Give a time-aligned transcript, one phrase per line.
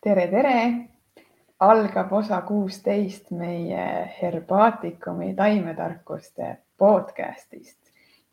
[0.00, 0.88] tere, tere!
[1.60, 3.82] algab osa kuusteist meie
[4.22, 7.78] Herbaatikumi taimetarkuste podcastist.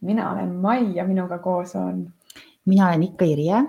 [0.02, 2.14] mina olen Mai ja minuga koos on.
[2.66, 3.64] mina olen ikka Irje.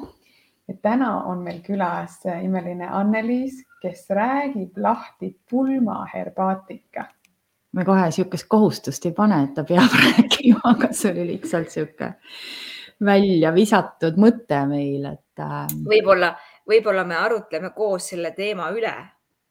[0.69, 7.05] ja täna on meil külas imeline Anneliis, kes räägib lahti pulmaherbaatika.
[7.73, 12.15] me kohe niisugust kohustust ei pane, et ta peab rääkima, aga see oli lihtsalt niisugune
[13.05, 15.67] välja visatud mõte meil, et äh....
[15.87, 16.37] võib-olla
[16.69, 18.95] võib-olla me arutleme koos selle teema üle,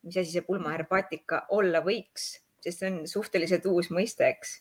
[0.06, 2.30] mis asi see pulmaherbaatika olla võiks,
[2.64, 4.58] sest see on suhteliselt uus mõiste, eks.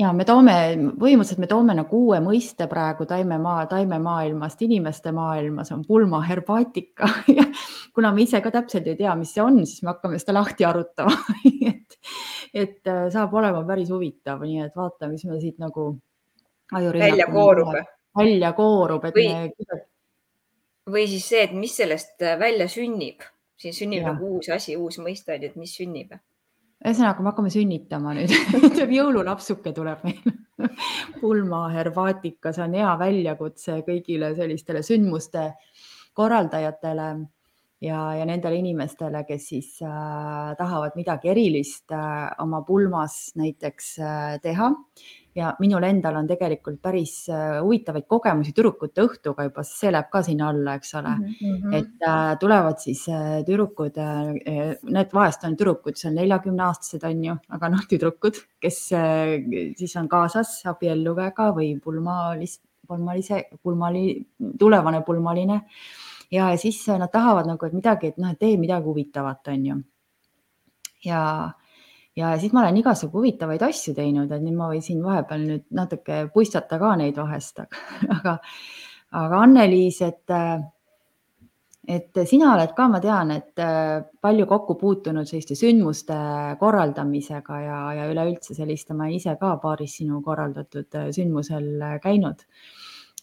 [0.00, 0.54] Ja me toome,
[0.96, 7.44] põhimõtteliselt me toome nagu uue mõiste praegu taimemaa, taimemaailmast inimeste maailmas on pulmaherbaatika ja
[7.92, 10.68] kuna me ise ka täpselt ei tea, mis see on, siis me hakkame seda lahti
[10.68, 11.16] arutama.
[11.72, 11.94] Et,
[12.52, 15.86] et äh, saab olema päris huvitav, nii et vaatame, mis me siit nagu
[16.72, 17.70] välja koorub.
[18.18, 19.78] välja koorub, et või, me
[20.90, 23.22] või siis see, et mis sellest äh, välja sünnib,
[23.60, 24.12] siin sünnib ja.
[24.12, 26.14] nagu uus asi, uus mõiste, et mis sünnib.
[26.82, 28.32] ühesõnaga, me hakkame sünnitama nüüd
[28.98, 30.38] jõululapsuke tuleb meil
[31.20, 35.52] pulma herbaatika, see on hea väljakutse kõigile sellistele sündmuste
[36.18, 37.08] korraldajatele
[37.82, 44.38] ja, ja nendele inimestele, kes siis äh, tahavad midagi erilist äh, oma pulmas näiteks äh,
[44.42, 44.70] teha
[45.34, 50.22] ja minul endal on tegelikult päris äh, huvitavaid kogemusi tüdrukute õhtuga juba, see läheb ka
[50.26, 51.38] sinna alla, eks ole mm.
[51.40, 51.76] -hmm.
[51.78, 57.38] et äh, tulevad siis äh, tüdrukud need vahest on tüdrukud, seal neljakümne aastased on ju,
[57.48, 58.78] aga noh, tüdrukud, kes
[59.78, 64.06] siis on kaasas abielluväega või pulmalist, pulmalise, pulmali,
[64.58, 65.60] tulevane pulmaline
[66.32, 69.80] ja siis nad tahavad nagu, et midagi, et noh, et tee midagi huvitavat, on ju.
[71.04, 71.24] ja
[72.16, 76.26] ja siis ma olen igasugu huvitavaid asju teinud, et nüüd ma võin vahepeal nüüd natuke
[76.34, 78.36] puistata ka neid vahest, aga,
[79.22, 80.34] aga Anneliis, et,
[81.88, 83.64] et sina oled ka, ma tean, et
[84.20, 86.18] palju kokku puutunud selliste sündmuste
[86.60, 92.44] korraldamisega ja, ja üleüldse selliste, ma ise ka paaris sinu korraldatud sündmusel käinud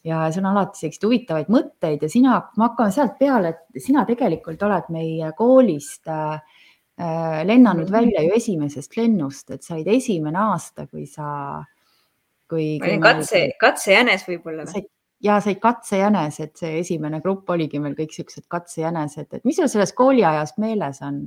[0.04, 4.06] ja sul on alati selliseid huvitavaid mõtteid ja sina, ma hakkan sealt peale, et sina
[4.08, 6.40] tegelikult oled meie koolist äh,
[7.48, 11.60] lennanud välja ju esimesest lennust, et sa olid esimene aasta, kui sa,
[12.50, 12.78] kui.
[12.80, 14.88] ma olin katse, katsejänes võib-olla või?
[15.24, 19.72] ja said katsejänes, et see esimene grupp oligi meil kõik siuksed katsejänesed, et mis sul
[19.72, 21.22] sellest kooliajast meeles on?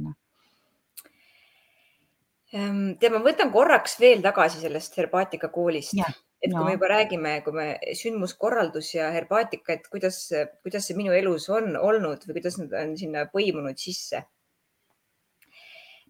[2.52, 5.96] Ehm, tead, ma võtan korraks veel tagasi sellest herbaatika koolist,
[6.42, 6.66] et kui no.
[6.66, 10.24] me juba räägime, kui me sündmuskorraldus ja herbaatika, et kuidas,
[10.64, 14.24] kuidas see minu elus on olnud või kuidas nad on sinna põimunud sisse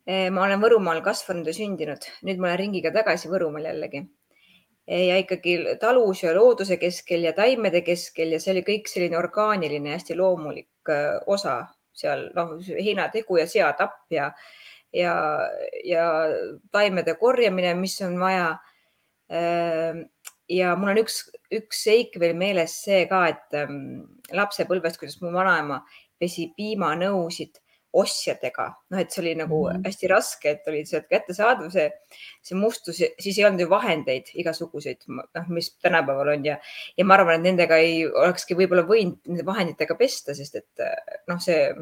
[0.03, 4.01] Eh, ma olen Võrumaal kasvanud ja sündinud, nüüd ma olen ringiga tagasi Võrumaal jällegi.
[4.89, 9.19] Eh, ja ikkagi talus ja looduse keskel ja taimede keskel ja see oli kõik selline
[9.21, 11.61] orgaaniline, hästi loomulik eh, osa
[11.95, 14.33] seal, noh, heinategu ja seatapp ja,
[14.91, 15.15] ja,
[15.87, 16.09] ja
[16.75, 18.53] taimede korjamine, mis on vaja.
[20.53, 21.23] Ja mul on üks,
[21.55, 25.83] üks seik veel meeles see ka, et lapsepõlvest, kuidas mu vanaema
[26.21, 29.87] pesi piimanõusid ostjatega, noh, et see oli nagu mm -hmm.
[29.87, 31.91] hästi raske, et oli sealt kättesaadav see,
[32.43, 36.57] see mustus, siis ei olnud ju vahendeid igasuguseid, noh, mis tänapäeval on ja,
[36.97, 40.87] ja ma arvan, et nendega ei olekski võib-olla võinud nende vahenditega pesta, sest et
[41.29, 41.75] noh, see.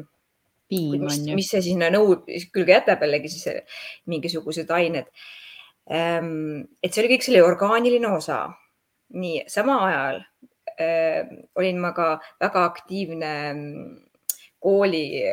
[0.71, 2.21] mis, mis see sinna nõu
[2.51, 3.63] külge jätab jällegi siis
[4.07, 5.07] mingisugused ained.
[5.91, 8.45] Ehm, et see oli kõik selle orgaaniline osa.
[9.13, 10.21] Nii samal ajal
[10.79, 13.97] äh, olin ma ka väga aktiivne mm,
[14.59, 15.23] kooli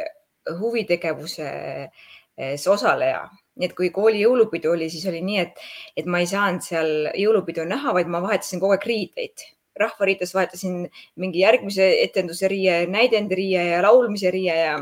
[0.61, 3.29] huvitegevuses osaleja.
[3.59, 5.57] nii et kui kooli jõulupidu oli, siis oli nii, et,
[5.99, 9.35] et ma ei saanud seal jõulupidu näha, vaid ma vahetasin kogu aeg riideid.
[9.79, 14.79] rahvariides vahetasin mingi järgmise etenduse riie, näidendiriie ja laulmise riie ja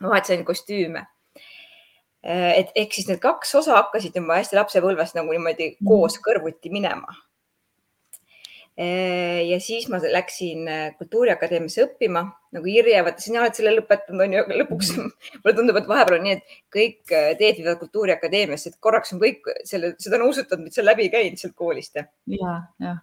[0.00, 1.06] ma vahetasin kostüüme
[2.26, 7.06] et ehk siis need kaks osa hakkasid juba hästi lapsepõlvest nagu niimoodi koos kõrvuti minema
[7.10, 7.25] Äh,
[9.50, 14.34] ja siis ma läksin äh, Kultuuriakadeemiasse õppima nagu Irje, vaata sina oled selle lõpetanud, on
[14.36, 14.90] ju, aga lõpuks
[15.40, 19.22] mulle tundub, et vahepeal on nii, et kõik äh, teed viivad Kultuuriakadeemiasse, et korraks on
[19.22, 21.96] kõik selle, seda on usutatud, et sa läbi käinud sealt koolist.
[21.96, 22.98] ja, ja.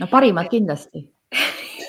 [0.00, 1.04] no parimad kindlasti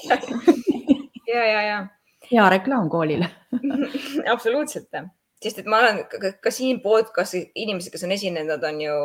[1.31, 1.79] ja, ja, ja.
[2.27, 3.31] hea reklaam koolile
[4.35, 4.91] absoluutselt
[5.39, 8.95] sest et ma olen ka, ka siin podcast'i inimesed, kes on esinenud, on ju,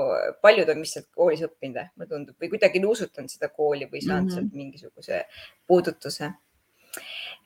[0.42, 4.24] paljud on vist sealt koolis õppinud, mulle tundub, või kuidagi nuusutanud seda kooli või saanud
[4.24, 4.40] mm -hmm.
[4.40, 5.20] sealt mingisuguse
[5.66, 6.32] puudutuse.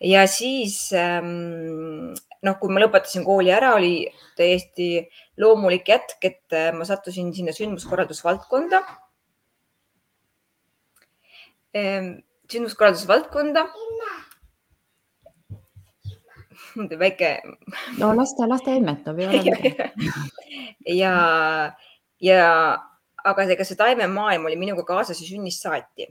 [0.01, 6.73] ja siis ähm, noh, kui ma lõpetasin kooli ära, oli täiesti loomulik jätk, et äh,
[6.73, 8.83] ma sattusin sinna sündmuskorraldusvaldkonda
[11.77, 12.25] ähm,.
[12.49, 13.69] sündmuskorraldusvaldkonda
[17.05, 17.33] väike
[17.99, 19.75] no las ta, las ta emmetab, midagi.
[21.01, 21.15] ja,
[22.21, 22.45] ja
[23.25, 26.09] aga ega see taimemaailm oli minuga kaasas ju sünnist saati.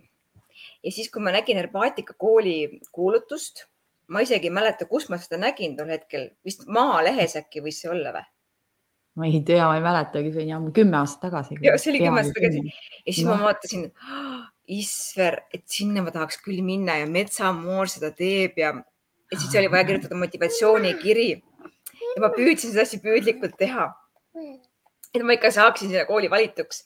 [0.84, 3.66] ja siis, kui ma nägin Herbaatika kooli kuulutust,
[4.08, 7.92] ma isegi ei mäleta, kus ma seda nägin tol hetkel, vist Maalehes äkki võis see
[7.94, 8.28] olla või?
[9.18, 11.58] ma ei tea, ma ei mäletagi, see oli ammu kümme aastat tagasi.
[11.66, 13.34] ja see oli kümme aastat tagasi ja siis no.
[13.34, 18.74] ma vaatasin oh,, Isver, et sinna ma tahaks küll minna ja metsamoor seda teeb ja,
[19.32, 21.30] ja siis oli vaja kirjutada motivatsioonikiri.
[22.16, 23.90] ja ma püüdsin seda hästi püüdlikult teha.
[25.14, 26.86] et ma ikka saaksin sinna kooli valituks.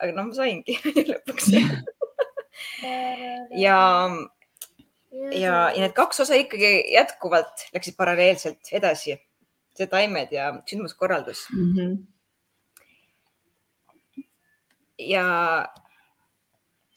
[0.00, 0.78] aga noh, ma saingi
[1.10, 1.52] lõpuks
[3.64, 3.78] ja,
[5.32, 9.18] ja, ja need kaks osa ikkagi jätkuvalt läksid paralleelselt edasi
[9.74, 11.72] see taimed ja sündmuskorraldus mm.
[11.74, 11.96] -hmm.
[14.98, 15.26] ja.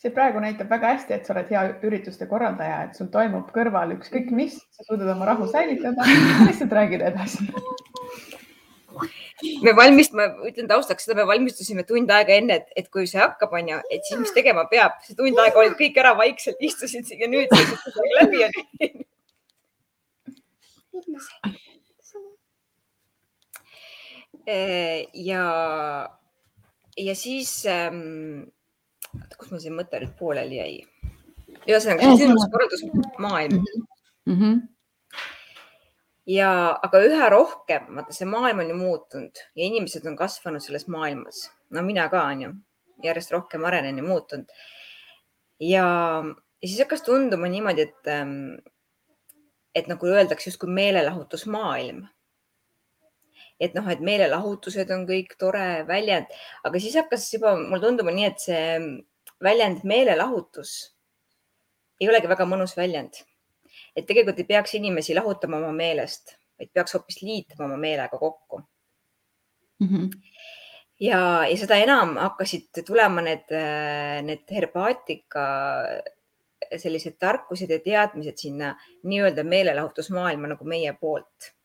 [0.02, 3.90] See praegu näitab väga hästi, et sa oled hea ürituste korraldaja, et sul toimub kõrval
[3.98, 6.02] ükskõik mis, sa suudad oma rahu säilitada,
[6.48, 7.42] lihtsalt räägid edasi.
[9.62, 13.52] Me valmistame, ütlen taustaks seda, me valmistusime tund aega enne, et, et kui see hakkab,
[13.60, 17.28] onju, et siis mis tegema peab, see tund aega olid kõik ära vaikselt, istusid ja
[17.30, 17.50] nüüd
[18.18, 18.54] läbi on
[25.14, 25.44] ja,
[26.98, 28.50] ja siis ähm,,
[29.38, 30.74] kus mul see mõte nüüd pooleli jäi?
[31.68, 34.36] ühesõnaga, sündmuskorraldusmaailm mm.
[34.36, 34.58] -hmm.
[36.34, 36.52] ja,
[36.84, 41.48] aga üha rohkem, vaata see maailm on ju muutunud ja inimesed on kasvanud selles maailmas.
[41.70, 42.54] no mina ka on ju,
[43.04, 44.52] järjest rohkem arenen ja muutunud.
[45.60, 45.88] ja,
[46.62, 48.60] ja siis hakkas tunduma niimoodi, et, ähm,
[49.76, 52.08] et nagu öeldakse justkui meelelahutusmaailm
[53.60, 56.30] et noh, et meelelahutused on kõik tore väljend,
[56.68, 58.68] aga siis hakkas juba mulle tunduma nii, et see
[59.44, 60.76] väljend meelelahutus
[62.02, 63.24] ei olegi väga mõnus väljend.
[63.98, 68.62] et tegelikult ei peaks inimesi lahutama oma meelest, vaid peaks hoopis liitma oma meelega kokku
[69.80, 69.88] mm.
[69.88, 70.10] -hmm.
[71.00, 71.20] ja,
[71.50, 73.50] ja seda enam hakkasid tulema need,
[74.22, 75.48] need herbaatika
[76.78, 81.57] sellised tarkused ja teadmised sinna nii-öelda meelelahutusmaailma nagu meie poolt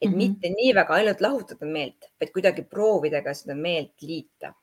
[0.00, 0.16] et mm -hmm.
[0.16, 4.54] mitte nii väga ainult lahutada meelt, vaid kuidagi proovida ka seda meelt liita.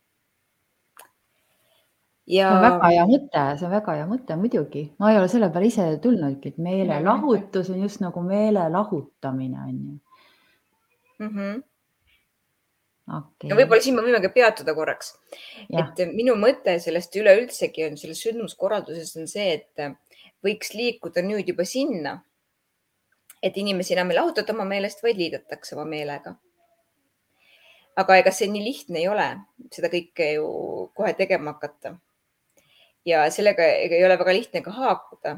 [2.27, 2.49] Ja...
[2.49, 4.83] see on väga hea mõte, see on väga hea mõte, muidugi.
[4.99, 9.75] ma ei ole selle peale ise tulnudki, et meelelahutus on just nagu meele lahutamine on
[9.81, 9.99] ju
[11.19, 11.35] mm.
[11.35, 11.63] -hmm.
[13.17, 13.49] Okay.
[13.49, 15.15] ja võib-olla siin me võimegi peatuda korraks,
[15.69, 19.97] et minu mõte sellest üleüldsegi on selles sündmuskorralduses on see, et
[20.45, 22.21] võiks liikuda nüüd juba sinna
[23.43, 26.35] et inimesi enam ei lahutata oma meelest, vaid liidetakse oma meelega.
[28.01, 29.27] aga ega see nii lihtne ei ole,
[29.75, 30.45] seda kõike ju
[30.95, 31.95] kohe tegema hakata.
[33.05, 35.37] ja sellega ei ole väga lihtne ka haakuda.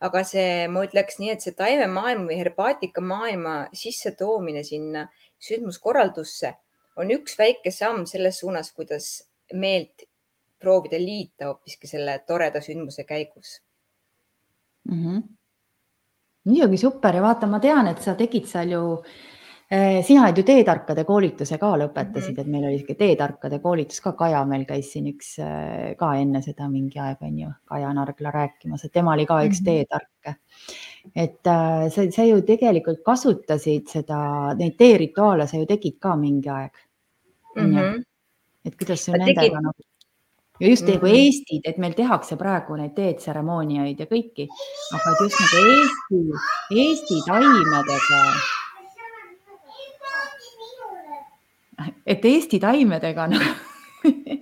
[0.00, 5.08] aga see, ma ütleks nii, et see taimemaailma või herbaatika maailma sissetoomine sinna
[5.40, 6.54] sündmuskorraldusse
[6.96, 9.10] on üks väike samm selles suunas, kuidas
[9.52, 10.06] meelt
[10.60, 13.60] proovida liita hoopiski selle toreda sündmuse käigus
[14.88, 15.04] mm.
[15.04, 15.39] -hmm
[16.48, 18.82] muidugi super ja vaata, ma tean, et sa tegid seal ju
[19.70, 22.40] eh, sina oled ju teetarkade koolituse ka lõpetasid mm, -hmm.
[22.40, 26.42] et meil oli sihuke teetarkade koolitus ka, Kaja meil käis siin üks eh, ka enne
[26.42, 29.72] seda mingi aeg on ju, Kaja Nargla rääkimas, et tema oli ka üks mm -hmm.
[29.72, 30.36] teetark.
[31.16, 36.48] et äh, sa, sa ju tegelikult kasutasid seda, neid teerituaale sa ju tegid ka mingi
[36.48, 36.72] aeg
[37.56, 37.76] mm.
[37.76, 38.02] -hmm.
[38.64, 39.62] et kuidas see nendega tegin...
[39.62, 39.89] nagu
[40.60, 41.16] ja just nagu mm -hmm.
[41.16, 44.48] Eestid, et meil tehakse praegu neid teetseremooniaid ja kõiki,
[44.94, 46.20] aga et just nagu Eesti,
[46.70, 48.22] Eesti taimedega.
[52.06, 53.42] et Eesti taimedega noh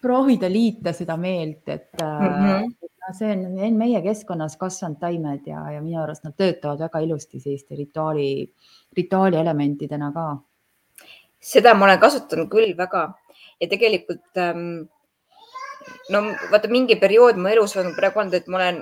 [0.00, 2.74] proovida liita seda meelt, et mm -hmm.
[3.12, 7.74] see on meie keskkonnas kasvanud taimed ja, ja minu arust nad töötavad väga ilusti selliste
[7.74, 8.52] rituaali,
[8.96, 10.36] rituaali elementidena ka.
[11.40, 13.14] seda ma olen kasutanud küll väga
[13.60, 14.88] ja tegelikult ähm,
[16.12, 16.18] no
[16.52, 18.76] vaata, mingi periood mu elus on praegu olnud, et ma olen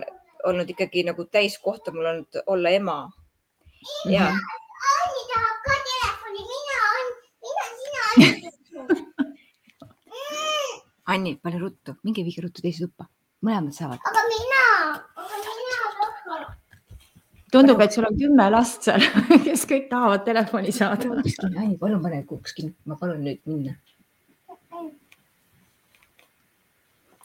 [0.47, 2.99] olnud ikkagi nagu täiskohta, mul on olla ema.
[4.11, 4.37] ja mm.
[4.37, 4.40] -hmm.
[4.97, 6.80] Anni tahab ka telefoni, mina,
[7.45, 8.02] mina, sina.
[11.12, 13.04] Anni, pane ruttu, minge viige ruttu teise tuppa,
[13.42, 13.99] mõlemad saavad.
[14.11, 14.64] aga mina,
[15.16, 16.42] aga mina tahan.
[17.52, 19.00] tundub, et sul on kümme last seal,
[19.47, 21.04] kes kõik tahavad telefoni saada.
[21.56, 23.73] Anni, palun pane kuhuks kinni, ma palun nüüd minna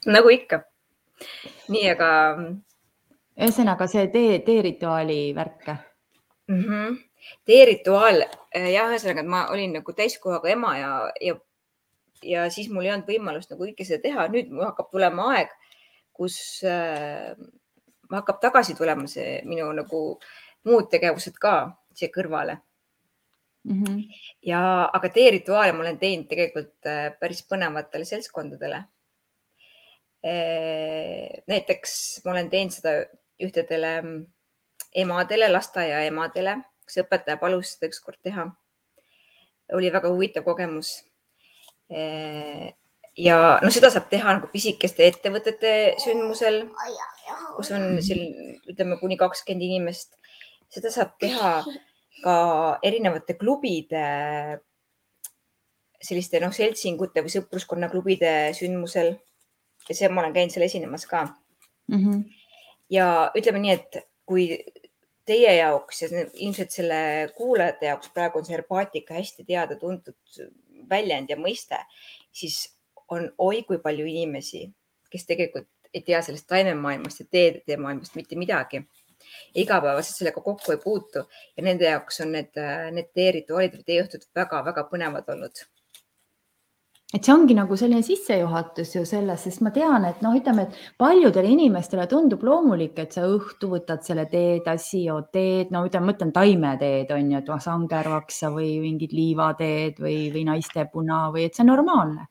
[0.06, 0.64] nagu ikka.
[1.70, 2.10] nii, aga.
[3.38, 5.70] ühesõnaga see tee, teerituaali värk
[6.48, 6.64] mm.
[6.64, 6.98] -hmm.
[7.46, 10.92] teerituaal äh, jah, ühesõnaga, ma olin nagu täiskohaga ema ja,
[11.22, 11.36] ja,
[12.24, 14.28] ja siis mul ei olnud võimalust nagu kõike seda teha.
[14.28, 15.54] nüüd mul hakkab tulema aeg,
[16.14, 17.38] kus äh,
[18.12, 20.02] hakkab tagasi tulema see minu nagu
[20.68, 21.56] muud tegevused ka
[21.94, 22.58] siia kõrvale
[23.64, 23.84] mm.
[23.84, 24.02] -hmm.
[24.46, 28.84] ja, aga teerituaale ma olen teinud tegelikult äh, päris põnevatele seltskondadele.
[30.22, 31.94] Näiteks
[32.26, 32.92] ma olen teinud seda
[33.42, 33.94] ühtedele
[34.94, 38.52] emadele, lasteaia emadele, kus õpetaja palus seda ükskord teha.
[39.74, 40.90] oli väga huvitav kogemus
[43.18, 45.72] ja no seda saab teha nagu pisikeste ettevõtete
[46.04, 46.64] sündmusel,
[47.58, 50.16] kus on siin ütleme kuni kakskümmend inimest.
[50.72, 51.64] seda saab teha
[52.24, 52.36] ka
[52.84, 54.06] erinevate klubide,
[56.02, 59.18] selliste noh, seltsingute või sõpruskonna klubide sündmusel.
[59.92, 61.98] Ja see, ma olen käinud seal esinemas ka mm.
[61.98, 62.24] -hmm.
[62.90, 64.48] ja ütleme nii, et kui
[65.28, 67.02] teie jaoks ja ilmselt selle
[67.38, 70.46] kuulajate jaoks praegu on see herbaatika hästi teada-tuntud
[70.90, 71.78] väljend ja mõiste,
[72.32, 72.64] siis
[73.12, 74.66] on oi kui palju inimesi,
[75.12, 78.84] kes tegelikult ei tea sellest taimemaailmast ja teede maailmast mitte midagi.
[79.56, 81.22] igapäevaselt sellega kokku ei puutu
[81.58, 82.58] ja nende jaoks on need,
[82.92, 85.62] need teerituaalid või teeõhtud väga-väga põnevad olnud
[87.12, 90.96] et see ongi nagu selline sissejuhatus ju selles, sest ma tean, et noh, ütleme, et
[91.02, 96.32] paljudele inimestele tundub loomulik, et sa õhtu võtad selle teetassi, jood teed, no ütleme, mõtlen
[96.36, 101.74] taimeteed on ju, et sangervaksa või mingid liivateed või, või naistepuna või et see on
[101.76, 102.30] normaalne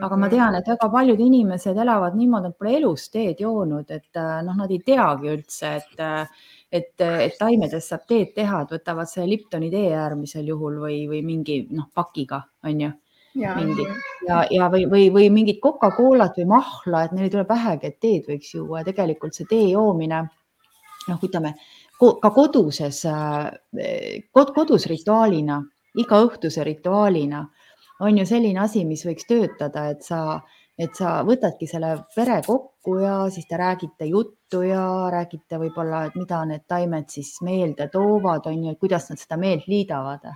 [0.00, 0.34] aga ma mhm.
[0.34, 4.56] tean, et väga paljud inimesed elavad niimoodi, et pole elus teed joonud, et äh, noh,
[4.56, 9.28] nad ei teagi üldse, et, äh, et, et taimedest saab teed teha, et võtavad selle
[9.34, 12.92] Liptoni tee äärmisel juhul või, või mingi noh, pakiga on ju.
[13.34, 13.86] Mingi
[14.26, 18.00] ja, ja või, või, või mingit Coca-Colat või mahla, et neil ei tule pähegi, et
[18.00, 18.80] teed võiks juua.
[18.80, 20.22] Ja tegelikult see tee joomine
[21.08, 21.54] noh, ütleme
[21.98, 25.60] ka koduses, äh, kodus rituaalina,
[25.98, 27.44] igaõhtuse rituaalina
[28.02, 30.40] on ju selline asi, mis võiks töötada, et sa,
[30.78, 36.16] et sa võtadki selle pere kokku ja siis te räägite juttu ja räägite võib-olla, et
[36.18, 40.26] mida need taimed siis meelde toovad, on ju, kuidas nad seda meelt liidavad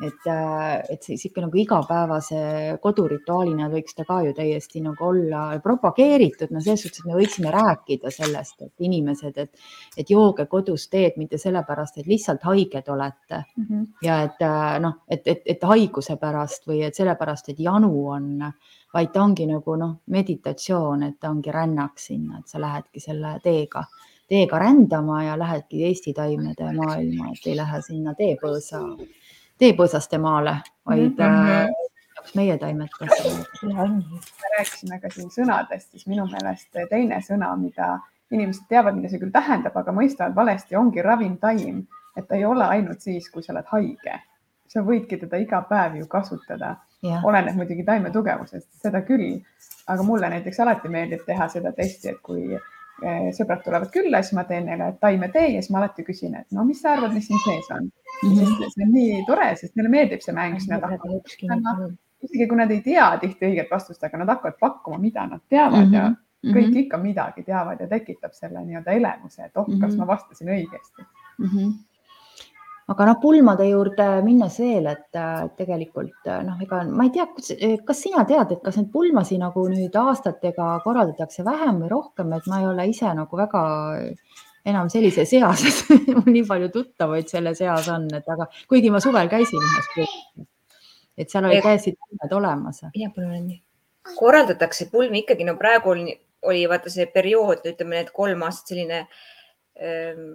[0.00, 2.38] et, äh, et siis ikka nagu igapäevase
[2.82, 7.52] kodurituaalina võiks ta ka ju täiesti nagu olla propageeritud, no selles suhtes, et me võiksime
[7.54, 13.42] rääkida sellest, et inimesed, et, et jooge kodus teed mitte sellepärast, et lihtsalt haiged olete
[13.56, 13.86] mm -hmm.
[14.02, 18.52] ja et äh, noh, et, et, et haiguse pärast või et sellepärast, et janu on,
[18.94, 23.38] vaid ta ongi nagu noh, meditatsioon, et ta ongi rännak sinna, et sa lähedki selle
[23.42, 23.84] teega
[24.28, 28.80] teega rändama ja lähedki Eesti taimede maailma, et ei lähe sinna teepõõsa
[29.58, 31.74] teepõõsaste maale, vaid mm -hmm.
[32.34, 33.46] meie taimed kasvavad.
[33.62, 37.98] me rääkisime ka siin sõnadest, siis minu meelest teine sõna, mida
[38.30, 41.86] inimesed teavad, mida see küll tähendab, aga mõistavad valesti, ongi ravimtaim,
[42.16, 44.22] et ta ei ole ainult siis, kui sa oled haige.
[44.66, 46.76] sa võidki teda iga päev ju kasutada,
[47.24, 49.40] oleneb muidugi taime tugevusest, seda küll.
[49.86, 54.32] aga mulle näiteks alati meeldib teha seda testi, et kui eh, sõbrad tulevad külla, siis
[54.32, 57.26] ma teen neile taimetee ja siis ma alati küsin, et no mis sa arvad, mis
[57.26, 57.90] siin sees on
[58.22, 58.32] mm.
[58.32, 58.68] -hmm.
[58.74, 61.74] see on nii tore, sest neile meeldib see mäng, siis nad hakkavad ütlema,
[62.26, 65.86] isegi kui nad ei tea tihti õiget vastust, aga nad hakkavad pakkuma, mida nad teavad
[65.86, 65.94] mm -hmm.
[65.94, 66.54] ja mhm.
[66.54, 66.84] kõik mm -hmm.
[66.84, 69.98] ikka midagi teavad ja tekitab selle nii-öelda elemuse, et oh, kas mm -hmm.
[69.98, 71.02] ma vastasin õigesti
[71.38, 71.46] mm.
[71.46, 71.76] -hmm
[72.86, 75.18] aga noh, pulmade juurde minnes veel, et
[75.58, 77.26] tegelikult noh, ega ma ei tea,
[77.86, 82.46] kas sina tead, et kas neid pulmasi nagu nüüd aastatega korraldatakse vähem või rohkem, et
[82.46, 83.62] ma ei ole ise nagu väga
[84.66, 89.00] enam sellises eas, et mul nii palju tuttavaid selles eas on, et aga kuigi ma
[89.02, 90.48] suvel käisin ühes pulmis,
[91.16, 92.82] et seal olid täiesti taimed olemas.
[92.88, 93.60] jah, palun nii.
[94.16, 96.18] korraldatakse pulmi ikkagi, no praegu oli,
[96.50, 100.26] oli vaata see periood, ütleme need kolm aastat selline ähm,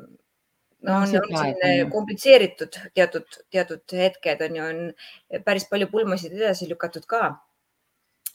[0.88, 6.72] no on, on selline komplitseeritud teatud, teatud hetked on ju, on päris palju pulmasid edasi
[6.72, 7.36] lükatud ka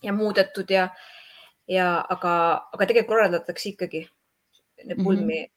[0.04, 0.90] ja muudetud ja,
[1.72, 2.32] ja aga,
[2.76, 4.08] aga tegelikult korraldatakse ikkagi
[5.00, 5.52] pulmi mm -hmm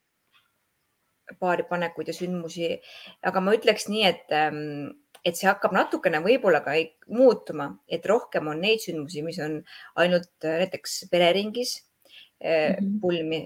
[1.38, 2.70] paaripanekuid ja sündmusi.
[3.22, 4.90] aga ma ütleks nii, et, ähm,
[5.24, 6.74] et see hakkab natukene võib-olla ka
[7.08, 9.60] muutuma, et rohkem on neid sündmusi, mis on
[9.96, 11.80] ainult äh, näiteks pereringis
[12.40, 13.00] mm -hmm.
[13.00, 13.42] pulmi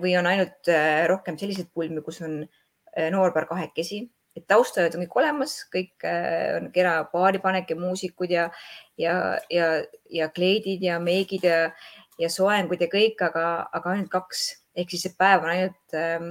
[0.00, 2.42] või on ainult äh, rohkem selliseid pulmi, kus on
[3.10, 6.06] noorpaar kahekesi et taustajad on kõik olemas, kõik
[6.56, 8.50] on kena paaripanek ja muusikud ja,
[8.98, 11.70] ja, ja, ja kleidid ja meigid ja,
[12.18, 14.44] ja soengud ja kõik, aga, aga ainult kaks
[14.78, 16.28] ehk siis see päev on ainult ähm,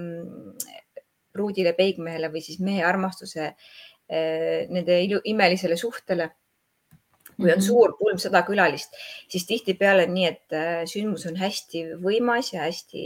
[1.33, 6.31] pruudile peigmehele või siis mehe armastuse eh, nende imelisele suhtele.
[7.39, 7.63] kui on mhm.
[7.63, 8.95] suur kolmsada külalist,
[9.31, 13.03] siis tihtipeale on nii, et eh, sündmus on hästi võimas ja hästi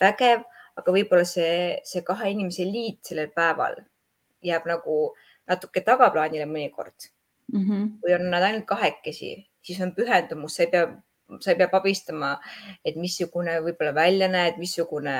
[0.00, 0.46] vägev,
[0.80, 3.76] aga võib-olla see, see kahe inimese liit sellel päeval
[4.40, 4.96] jääb nagu
[5.50, 7.10] natuke tagaplaanile mõnikord
[7.52, 7.60] mm.
[7.60, 7.86] -hmm.
[8.00, 10.88] kui on nad ainult kahekesi, siis on pühendumus, sa ei pea
[11.40, 12.34] sa pead abistama,
[12.84, 15.16] et missugune võib-olla välja näed, missugune,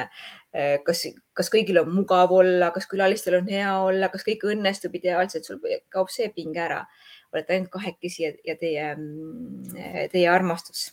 [0.52, 4.94] eh, kas, kas kõigil on mugav olla, kas külalistel on hea olla, kas kõik õnnestub
[4.98, 6.84] ideaalselt, sul kaob see pinge ära.
[7.32, 10.88] olete ainult kahekesi ja, ja teie, mm, teie armastus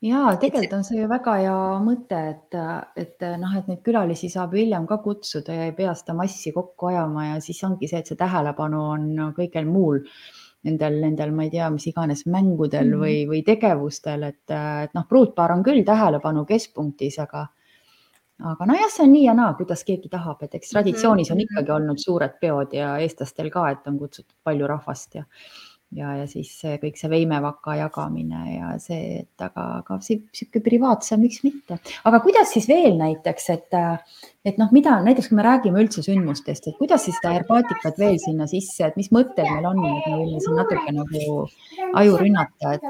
[0.00, 2.56] ja tegelikult on see ju väga hea mõte, et,
[3.02, 6.88] et noh, et neid külalisi saab hiljem ka kutsuda ja ei pea seda massi kokku
[6.88, 10.00] ajama ja siis ongi see, et see tähelepanu on kõigel muul
[10.66, 13.00] nendel, nendel, ma ei tea, mis iganes mängudel mm -hmm.
[13.04, 17.46] või, või tegevustel, et, et noh, pruutpaar on küll tähelepanu keskpunktis, aga,
[18.52, 21.48] aga nojah, see on nii ja naa, kuidas keegi tahab, et eks traditsioonis on mhm.
[21.48, 25.24] ikkagi olnud suured peod ja eestlastel ka, et on kutsutud palju rahvast ja
[25.96, 31.22] ja, ja siis see, kõik see veimevaka jagamine ja see, et aga, aga sihuke privaatsem,
[31.24, 31.80] miks mitte.
[32.06, 33.80] aga kuidas siis veel näiteks, et,
[34.44, 38.16] et noh, mida näiteks, kui me räägime üldse sündmustest, et kuidas siis seda herbaatikat veel
[38.22, 41.34] sinna sisse, et mis mõtted meil on, et me võime siin natuke nagu
[42.00, 42.86] aju rünnata, et,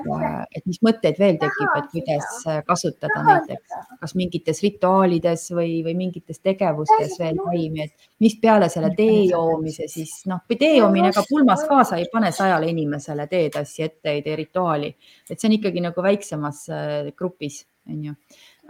[0.60, 2.28] et mis mõtteid veel tekib, et kuidas
[2.68, 8.92] kasutada näiteks, kas mingites rituaalides või, või mingites tegevustes veel taimi, et mis peale selle
[8.94, 13.88] tee joomise siis noh, või tee joomine ega pulmas kaasa ei pane sajale inimesele teetassi
[13.88, 14.94] ette, ei tee rituaali,
[15.26, 18.16] et see on ikkagi nagu väiksemas äh, grupis, on ju.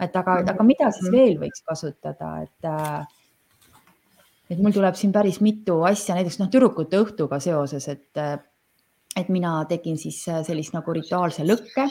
[0.01, 1.17] Et aga, aga mida siis mhm.
[1.17, 3.01] veel võiks kasutada, et äh,
[4.51, 8.23] et mul tuleb siin päris mitu asja, näiteks noh, tüdrukute õhtuga seoses, et
[9.17, 11.87] et mina tegin siis äh, sellist nagu rituaalse lõkke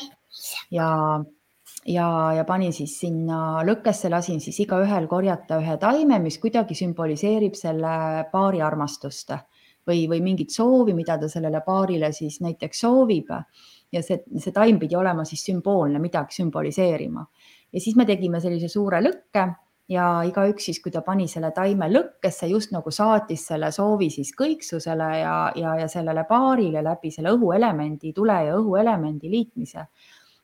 [0.72, 0.88] ja
[1.86, 7.56] ja, ja panin siis sinna lõkkesse, lasin siis igaühel korjata ühe taime, mis kuidagi sümboliseerib
[7.56, 9.32] selle paari armastust
[9.86, 13.32] või, või mingit soovi, mida ta sellele paarile siis näiteks soovib.
[13.92, 17.24] ja see, see taim pidi olema siis sümboolne, midagi sümboliseerima.
[17.72, 19.46] Ja siis me tegime sellise suure lõkke
[19.90, 24.30] ja igaüks siis, kui ta pani selle taime lõkkesse, just nagu saatis selle soovi siis
[24.38, 29.88] kõiksusele ja, ja, ja sellele paarile läbi selle õhuelemendi, tule ja õhuelemendi liitmise.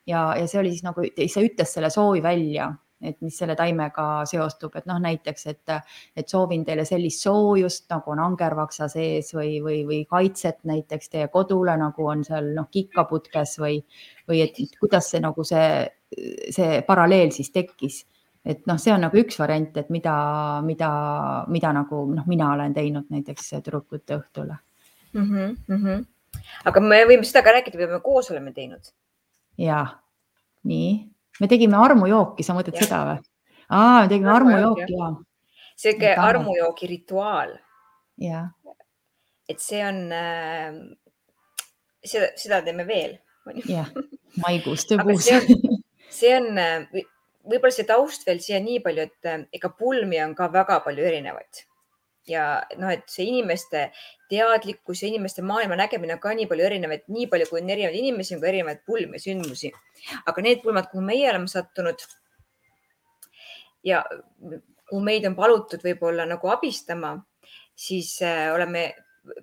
[0.07, 2.69] Ja, ja see oli siis nagu, see ütles selle soovi välja,
[3.03, 5.75] et mis selle taimega seostub, et noh, näiteks, et,
[6.17, 11.29] et soovin teile sellist soojust, nagu on angervaksa sees või, või, või kaitset näiteks teie
[11.33, 13.81] kodule, nagu on seal noh, kikkaputkes või,
[14.31, 15.69] või et kuidas see nagu see,
[16.51, 18.05] see paralleel siis tekkis
[18.47, 20.15] et noh, see on nagu üks variant, et mida,
[20.67, 20.91] mida,
[21.51, 24.55] mida nagu noh, mina olen teinud näiteks tüdrukute õhtule
[25.13, 25.25] mm.
[25.25, 26.05] -hmm, mm -hmm.
[26.71, 28.93] aga me võime seda ka rääkida, mida me koos oleme teinud
[29.59, 29.87] ja
[30.63, 30.93] nii,
[31.41, 32.85] me tegime armujooki, sa mõtled ja.
[32.85, 33.25] seda või?
[33.69, 35.11] aa, me tegime armujooki ja.
[35.77, 37.59] sihuke armujoogi rituaal.
[38.19, 38.51] jah.
[39.49, 40.71] et see on äh,,
[42.05, 43.19] seda, seda teeme veel.
[43.67, 43.91] jah,
[44.47, 45.83] maikuus tõepoolest
[46.17, 46.61] see on,
[47.47, 51.67] võib-olla see taust veel siia nii palju, et ega pulmi on ka väga palju erinevaid
[52.27, 52.45] ja
[52.81, 53.87] noh, et see inimeste
[54.31, 57.99] teadlikkus ja inimeste maailma nägemine on ka nii palju erinevaid, nii palju kui on erinevaid
[58.01, 59.71] inimesi, on ka erinevaid pulmi, sündmusi.
[60.27, 62.03] aga need pulmad, kuhu meie oleme sattunud
[63.87, 64.03] ja
[64.91, 67.15] kuhu meid on palutud võib-olla nagu abistama,
[67.75, 68.89] siis äh, oleme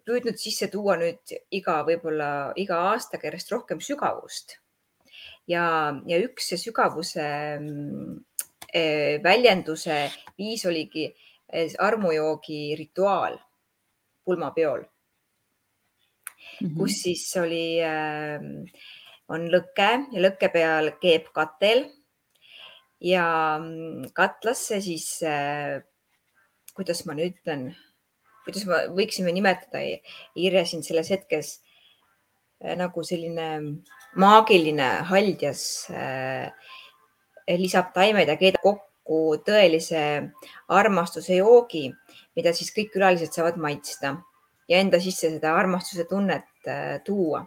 [0.08, 2.28] püüdnud sisse tuua nüüd iga, võib-olla
[2.60, 4.58] iga aastaga järjest rohkem sügavust.
[5.50, 5.66] Ja,
[6.08, 7.28] ja üks see sügavuse
[8.74, 10.00] äh, väljenduse
[10.40, 11.10] viis oligi
[11.80, 13.38] armujoogi rituaal
[14.26, 16.78] pulmapeol mm, -hmm.
[16.78, 18.40] kus siis oli äh,,
[19.30, 21.86] on lõke ja lõkke peal keeb katel
[23.04, 23.26] ja
[23.60, 25.22] mm, katlasse siis
[26.74, 27.68] kuidas ma nüüd ütlen,
[28.46, 29.82] kuidas me võiksime nimetada
[30.40, 31.60] Irja sind selles hetkes
[32.78, 33.48] nagu selline
[34.20, 36.52] maagiline haldjas äh,
[37.60, 40.04] lisab taimed ja keedab kokku tõelise
[40.72, 41.90] armastuse joogi,
[42.38, 44.16] mida siis kõik külalised saavad maitsta
[44.70, 47.44] ja enda sisse seda armastuse tunnet äh, tuua.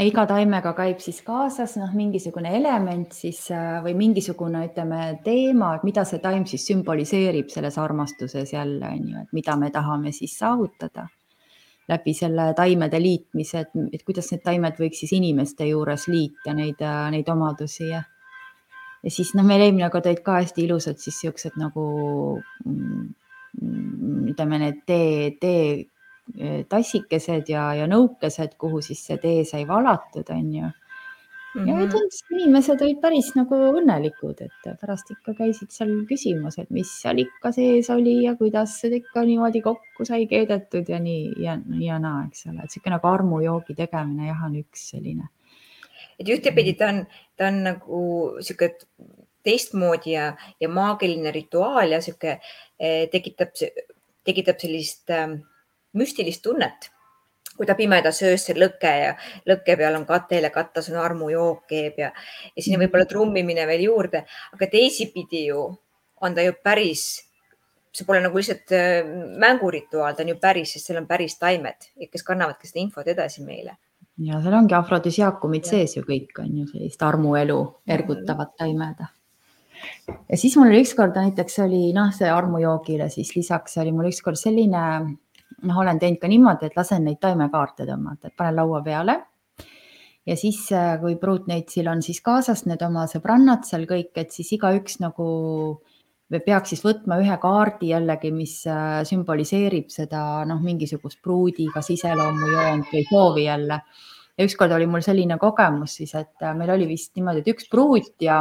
[0.00, 5.84] iga taimega käib siis kaasas noh, mingisugune element siis äh, või mingisugune, ütleme, teema, et
[5.84, 10.38] mida see taim siis sümboliseerib selles armastuses jälle on ju, et mida me tahame siis
[10.40, 11.10] saavutada
[11.88, 16.82] läbi selle taimede liitmise, et, et kuidas need taimed võiks siis inimeste juures liita neid,
[17.14, 18.02] neid omadusi ja
[19.02, 21.86] ja siis noh, meil eelmine kord olid ka hästi ilusad siis siuksed nagu
[22.64, 23.08] mm,
[24.32, 25.64] ütleme, need tee, tee
[26.38, 30.70] e, tassikesed ja, ja nõukesed, kuhu siis see tee sai valatud, on ju.
[31.54, 31.90] Ja mm -hmm.
[31.92, 37.18] tundus, inimesed olid päris nagu õnnelikud, et pärast ikka käisid seal küsimas, et mis seal
[37.18, 41.98] ikka sees oli ja kuidas see ikka niimoodi kokku sai keedetud ja nii ja, ja
[41.98, 45.28] naa, eks ole, et sihuke nagu armujoogi tegemine jah, on üks selline
[46.18, 47.04] et ühtepidi ta on,
[47.36, 48.02] ta on nagu
[48.40, 48.76] sihuke
[49.42, 52.38] teistmoodi ja, ja maagiline rituaal ja sihuke
[52.78, 53.54] eh, tekitab,
[54.24, 55.28] tekitab sellist äh,
[55.98, 56.90] müstilist tunnet.
[57.62, 59.12] Kui ta pimedas öös see lõke ja
[59.46, 62.08] lõkke peal on katel ja katas on armujook keeb ja,
[62.56, 64.24] ja sinna võib-olla trummimine veel juurde,
[64.56, 65.68] aga teisipidi ju
[66.26, 67.04] on ta ju päris,
[67.94, 69.06] see pole nagu lihtsalt äh,
[69.38, 73.46] mängurituaal, ta on ju päris, sest seal on päris taimed, kes kannavadki seda infot edasi
[73.46, 73.78] meile.
[74.26, 79.06] ja seal ongi afrodüsiaakumid sees ju kõik on ju sellist armuelu ergutavad taimed.
[80.10, 84.40] ja siis mul oli ükskord näiteks oli noh, see armujoogile siis lisaks oli mul ükskord
[84.40, 84.82] selline,
[85.68, 89.18] noh, olen teinud ka niimoodi, et lasen neid taimekaarte tõmmata, et panen laua peale.
[90.26, 94.52] Ja siis, äh, kui pruutneitsil on siis kaasas need oma sõbrannad seal kõik, et siis
[94.54, 95.26] igaüks nagu
[96.32, 102.94] peaks siis võtma ühe kaardi jällegi, mis äh, sümboliseerib seda noh, mingisugust pruudi, kas iseloomujoont
[102.94, 103.82] või soovi jälle.
[104.38, 107.68] ja ükskord oli mul selline kogemus siis, et äh, meil oli vist niimoodi, et üks
[107.68, 108.38] pruut ja,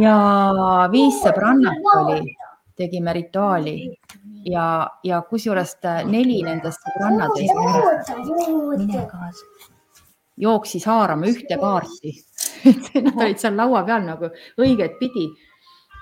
[0.00, 0.16] ja
[0.90, 2.34] viis sõbrannat oli,
[2.76, 3.76] tegime rituaali
[4.46, 4.66] ja,
[5.04, 7.52] ja kusjuures äh, neli nendest sõbrannadest
[10.36, 12.12] jooksis haarama ühte kaarti.
[13.06, 14.30] Nad olid seal laua peal nagu
[14.60, 15.30] õiget pidi.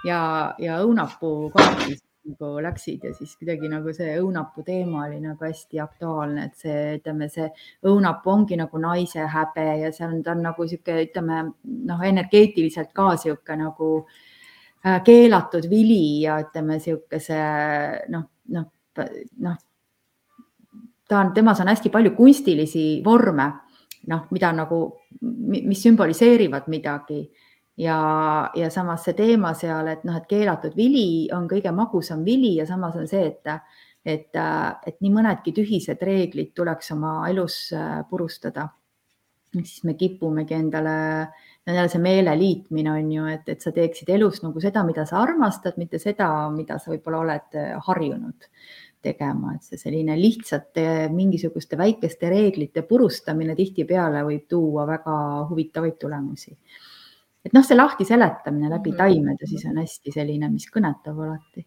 [0.04, 0.18] Ja,
[0.60, 5.80] ja õunapuu kaardis nagu läksid ja siis kuidagi nagu see õunapuu teema oli nagu hästi
[5.80, 7.48] aktuaalne, et see, ütleme, see
[7.88, 11.42] õunapuu ongi nagu naise häbe ja seal on, ta on nagu sihuke, ütleme
[11.88, 13.90] noh, energeetiliselt ka sihuke nagu
[14.84, 17.40] äh, keelatud vili ja ütleme sihukese
[18.12, 18.66] noh, noh,
[19.44, 19.56] noh,
[21.08, 23.48] ta on, temas on hästi palju kunstilisi vorme,
[24.10, 24.80] noh, mida nagu,
[25.20, 27.22] mis sümboliseerivad midagi
[27.80, 27.98] ja,
[28.56, 32.66] ja samas see teema seal, et noh, et keelatud vili on kõige magusam vili ja
[32.68, 33.52] samas on see, et,
[34.04, 34.30] et,
[34.86, 38.68] et nii mõnedki tühised reeglid tuleks oma elus äh, purustada.
[39.54, 41.28] siis me kipumegi endale, jälle
[41.64, 45.78] see meele liitmine on ju, et, et sa teeksid elus nagu seda, mida sa armastad,
[45.80, 48.48] mitte seda, mida sa võib-olla oled äh, harjunud
[49.04, 55.14] tegema, et see selline lihtsate mingisuguste väikeste reeglite purustamine tihtipeale võib tuua väga
[55.50, 56.56] huvitavaid tulemusi
[57.44, 58.96] et noh, see lahti seletamine läbi -hmm.
[58.96, 61.66] taimede siis on hästi selline, mis kõnetab alati.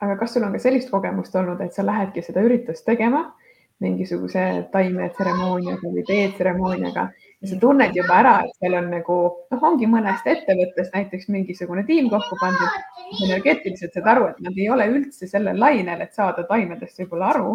[0.00, 3.34] aga kas sul on ka sellist kogemust olnud, et sa lähedki seda üritust tegema
[3.80, 7.08] mingisuguse taimetseremooniaga või teetseremooniaga
[7.40, 9.18] ja sa tunned juba ära, et seal on nagu
[9.50, 12.80] noh, ongi mõnest ettevõttest näiteks mingisugune tiim kokku pandud.
[13.24, 17.54] energeetiliselt saad aru, et nad ei ole üldse sellel lainel, et saada taimedest võib-olla aru.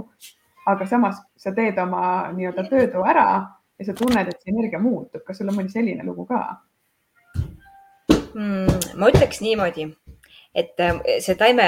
[0.65, 3.28] aga samas sa teed oma nii-öelda töötoo ära
[3.80, 5.21] ja sa tunned, et see energia muutub.
[5.24, 6.41] kas sul on mõni selline lugu ka?
[8.34, 8.98] mm,?
[8.98, 9.91] ma ütleks niimoodi,
[10.56, 11.67] et äh, see taime,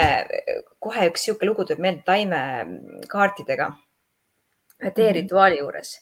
[0.79, 3.71] kohe üks sihuke lugu tuleb meelde taimekaartidega
[4.95, 5.95] teerituaali juures.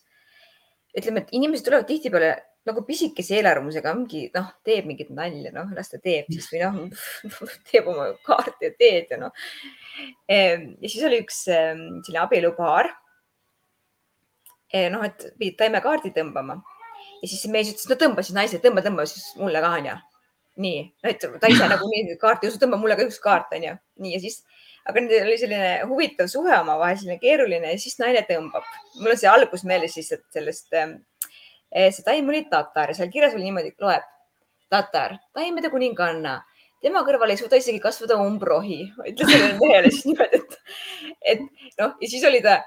[0.95, 2.31] Ütleme, et inimesed tulevad tihtipeale
[2.65, 6.79] nagu pisikese eelarvamusega, mingi noh, teeb mingit nalja, noh, las ta teeb siis või noh,
[7.69, 9.45] teeb oma kaarti ja teed ja noh.
[10.31, 12.93] Ehm, ja siis oli üks ehm, selline abielupaar.
[14.91, 16.57] noh, et pidid taimekaardi tõmbama
[17.21, 19.93] ja siis see mees ütles, no tõmba siis naised, tõmba, tõmba siis mulle ka onju
[20.61, 23.75] nii, et ta ise nagu nii kaarti ei usu, tõmba mulle ka üks kaart, onju.
[24.03, 24.41] nii ja siis,
[24.85, 28.65] aga nendel oli selline huvitav suhe omavahel, selline keeruline ja siis naine tõmbab.
[28.99, 33.13] mul on see algus meeles siis, et sellest, eh, see taim oli tatar ja seal
[33.13, 34.05] kirjas oli niimoodi, loeb
[34.69, 36.39] tatar, taimede kuninganna
[36.85, 40.57] tema kõrval ei suuda isegi kasvada umbrohi, ütles sellele mehele siis niimoodi, et,
[41.33, 42.59] et noh, ja siis oli ta,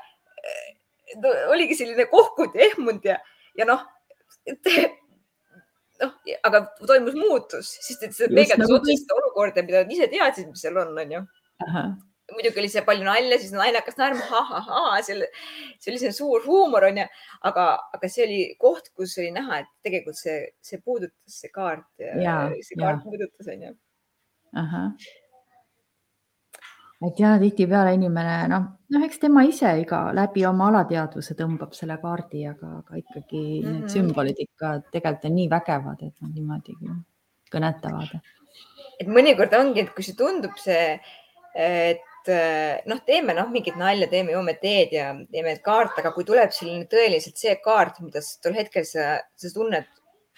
[1.22, 3.20] ta oligi selline kohkunud ja ehmunud ja,
[3.59, 3.85] ja noh,
[6.02, 6.14] noh,
[6.50, 10.66] aga toimus muutus, sest et see peegeldas nagu otsest olukorda, mida nad ise teadsid, mis
[10.66, 11.24] seal on, onju.
[12.34, 15.30] Muidugi oli see palju nalja, siis naine hakkas naerma ha,, ha-ha-ha, selle,
[15.78, 17.06] see oli selline suur huumor, onju,
[17.50, 21.88] aga, aga see oli koht, kus oli näha, et tegelikult see, see puudutas, see kaart
[22.04, 23.04] ja, ja see kaart ja.
[23.06, 23.74] puudutas, onju
[27.06, 31.98] et ja tihtipeale inimene noh, noh, eks tema ise iga läbi oma alateadvuse tõmbab selle
[32.02, 33.72] kaardi, aga, aga ikkagi mm -hmm.
[33.72, 33.92] need mhm.
[33.94, 36.74] sümbolid ikka tegelikult on nii vägevad, et nad niimoodi
[37.52, 38.18] kõnetavad.
[39.00, 40.98] et mõnikord ongi, et kui see tundub see,
[41.54, 46.52] et noh, teeme noh, mingit nalja, teeme, joome teed ja teeme kaarte, aga kui tuleb
[46.54, 49.86] selline tõeliselt see kaart, mida tol hetkel sa, sa tunned,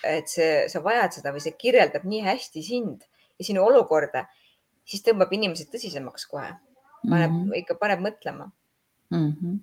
[0.06, 3.04] et see, sa vajad seda või see kirjeldab nii hästi sind
[3.40, 4.26] ja sinu olukorda
[4.88, 6.52] siis tõmbab inimesed tõsisemaks kohe.
[7.00, 7.58] paneb mm, -hmm.
[7.62, 8.50] ikka paneb mõtlema
[9.10, 9.32] mm.
[9.32, 9.58] -hmm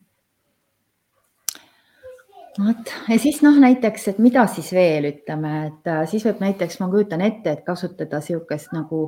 [2.58, 6.80] vot ja siis noh, näiteks, et mida siis veel ütleme, et äh, siis võib näiteks,
[6.80, 9.02] ma kujutan ette, et kasutada niisugust nagu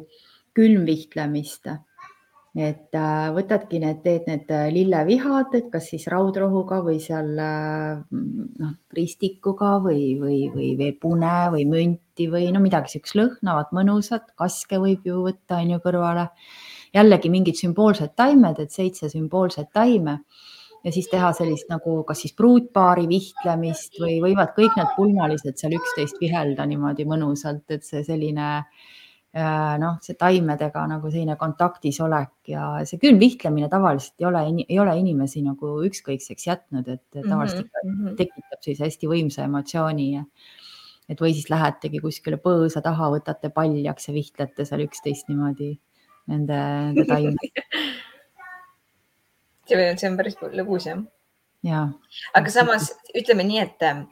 [0.54, 1.66] külmvihtlemist.
[2.58, 8.76] Et äh, võtadki need, teed need äh, lillevihad, et kas siis raudrohuga või seal noh,
[8.96, 14.80] ristikuga või, või, või veepune või münt letti või no midagi siukest lõhnavat, mõnusat, kaske
[14.80, 16.30] võib ju võtta, on ju kõrvale.
[16.94, 20.26] jällegi mingid sümboolsed taimed, et seitse sümboolset taime
[20.84, 25.76] ja siis teha sellist nagu kas siis pruutpaari vihtlemist või võivad kõik need pulmalised seal
[25.78, 28.66] üksteist vihelda niimoodi mõnusalt, et see selline äh,
[29.34, 34.96] noh, see taimedega nagu selline kontaktis olek ja see külmvihtlemine tavaliselt ei ole, ei ole
[34.98, 38.16] inimesi nagu ükskõikseks jätnud, et tavaliselt mm -hmm.
[38.18, 40.24] tekitab sellise hästi võimsa emotsiooni ja
[41.10, 45.76] et või siis lähetegi kuskile põõsa taha, võtate paljaks ja vihtlete seal üksteist niimoodi
[46.28, 47.66] nende, nende taimedega
[49.70, 51.04] see, on päris lõbus jah.
[51.64, 51.88] ja.
[52.34, 54.04] aga samas ütleme nii, et äh,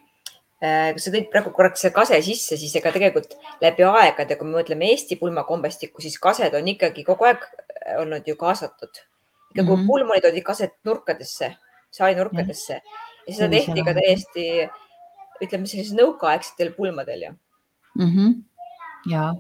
[0.58, 4.58] kui sa tõid praegu korraks see kase sisse, siis ega tegelikult läbi aegade, kui me
[4.58, 7.46] mõtleme Eesti pulmakombestikku, siis kased on ikkagi kogu aeg
[8.02, 9.04] olnud ju kaasatud.
[9.52, 9.88] ikka kui mm -hmm.
[9.88, 11.56] pulmonid olid kaset nurkadesse,
[11.92, 12.82] saali nurkadesse ja,
[13.28, 14.70] ja seda tehti ka täiesti,
[15.44, 17.32] ütleme sellisel nõukaaegsetel pulmadel ju
[17.96, 18.12] mm.
[18.12, 18.34] -hmm.
[19.12, 19.34] ja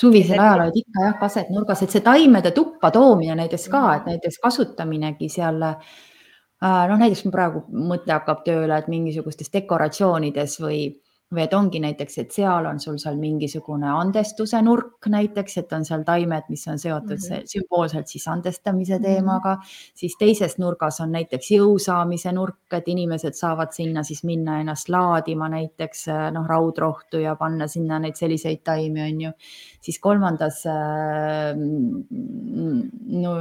[0.00, 4.06] suvisel ajal olid ikka jah, kaset nurgas, et see taimede tuppa toomine näiteks ka, et
[4.06, 5.76] näiteks kasutaminegi seal äh,
[6.62, 10.80] noh, näiteks praegu mõte hakkab tööle, et mingisugustes dekoratsioonides või
[11.34, 15.84] või et ongi näiteks, et seal on sul seal mingisugune andestuse nurk näiteks, et on
[15.84, 17.48] seal taimed, mis on seotud mm -hmm.
[17.50, 19.02] sümboolselt siis andestamise mhm.
[19.02, 19.56] teemaga
[19.94, 24.88] siis teises nurgas on näiteks jõu saamise nurk, et inimesed saavad sinna siis minna ennast
[24.92, 29.32] laadima näiteks noh, raudrohtu ja panna sinna neid selliseid taimi, on ju.
[29.80, 31.56] siis kolmandas äh,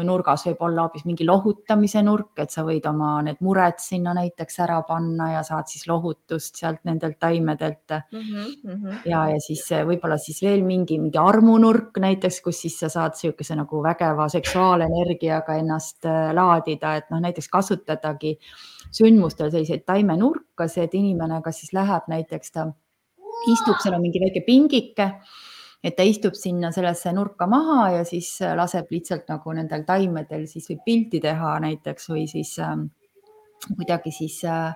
[0.06, 4.60] nurgas võib olla hoopis mingi lohutamise nurk, et sa võid oma need mured sinna näiteks
[4.66, 8.20] ära panna ja saad siis lohutust sealt nendelt taimedelt et mm.
[8.20, 8.96] -hmm.
[9.06, 13.56] ja, ja siis võib-olla siis veel mingi, mingi armunurk näiteks, kus siis sa saad niisuguse
[13.56, 18.38] nagu vägeva seksuaalenergiaga ennast äh, laadida, et noh, näiteks kasutadagi
[18.92, 22.70] sündmustel selliseid taimenurkasid, inimene kas siis läheb näiteks ta
[23.52, 25.12] istub, seal on mingi väike pingike
[25.86, 30.70] et ta istub sinna sellesse nurka maha ja siis laseb lihtsalt nagu nendel taimedel siis
[30.72, 32.74] võib pilti teha näiteks või siis äh,
[33.74, 34.74] kuidagi siis äh,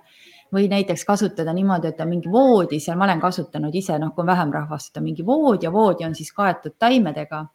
[0.54, 4.24] või näiteks kasutada niimoodi, et on mingi voodi, seal ma olen kasutanud ise, noh, kui
[4.24, 7.46] on vähem rahvast, on mingi vood ja voodi on siis kaetud taimedega.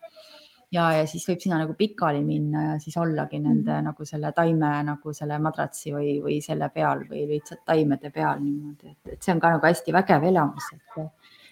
[0.74, 3.84] ja, ja siis võib sinna nagu pikali minna ja siis ollagi nende mm -hmm.
[3.84, 8.90] nagu selle taime nagu selle madratsi või, või selle peal või lihtsalt taimede peal niimoodi,
[8.90, 10.70] et, et see on ka nagu hästi vägev elamus.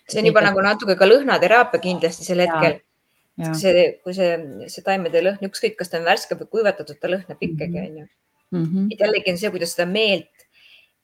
[0.08, 2.80] see on juba et, nagu natuke ka lõhnateraapia kindlasti sel hetkel.
[3.52, 7.38] see, kui see, see taimede lõhn, ükskõik, kas ta on värske või kuivatatud, ta lõhnab
[7.40, 7.86] ikkagi, mhm.
[7.86, 8.06] onju.
[8.52, 8.88] Mhm.
[8.92, 10.28] et jällegi on see, kuidas seda meelt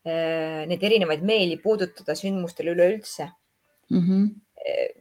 [0.04, 3.28] neid erinevaid meeli puudutada sündmustel üleüldse
[3.90, 3.98] mm.
[3.98, 4.28] -hmm.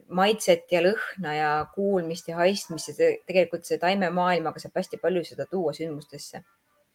[0.09, 5.45] maitset ja lõhna ja kuulmist ja haistmist ja tegelikult see taimemaailmaga saab hästi palju seda
[5.45, 6.43] tuua sündmustesse.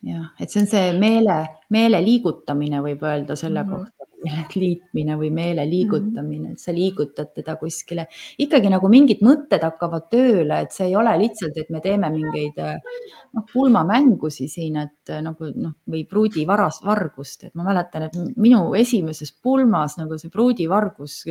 [0.02, 1.38] jah, et see on see meele,
[1.70, 3.78] meele liigutamine, võib öelda selle mm -hmm.
[3.78, 4.01] kohta
[4.62, 8.06] liitmine või meele liigutamine, et sa liigutad teda kuskile.
[8.42, 12.58] ikkagi nagu mingid mõtted hakkavad tööle, et see ei ole lihtsalt, et me teeme mingeid
[12.58, 19.32] noh, pulmamängusi siin, et nagu noh, või pruudivaras, vargust, et ma mäletan, et minu esimeses
[19.32, 21.22] pulmas nagu see pruudivargus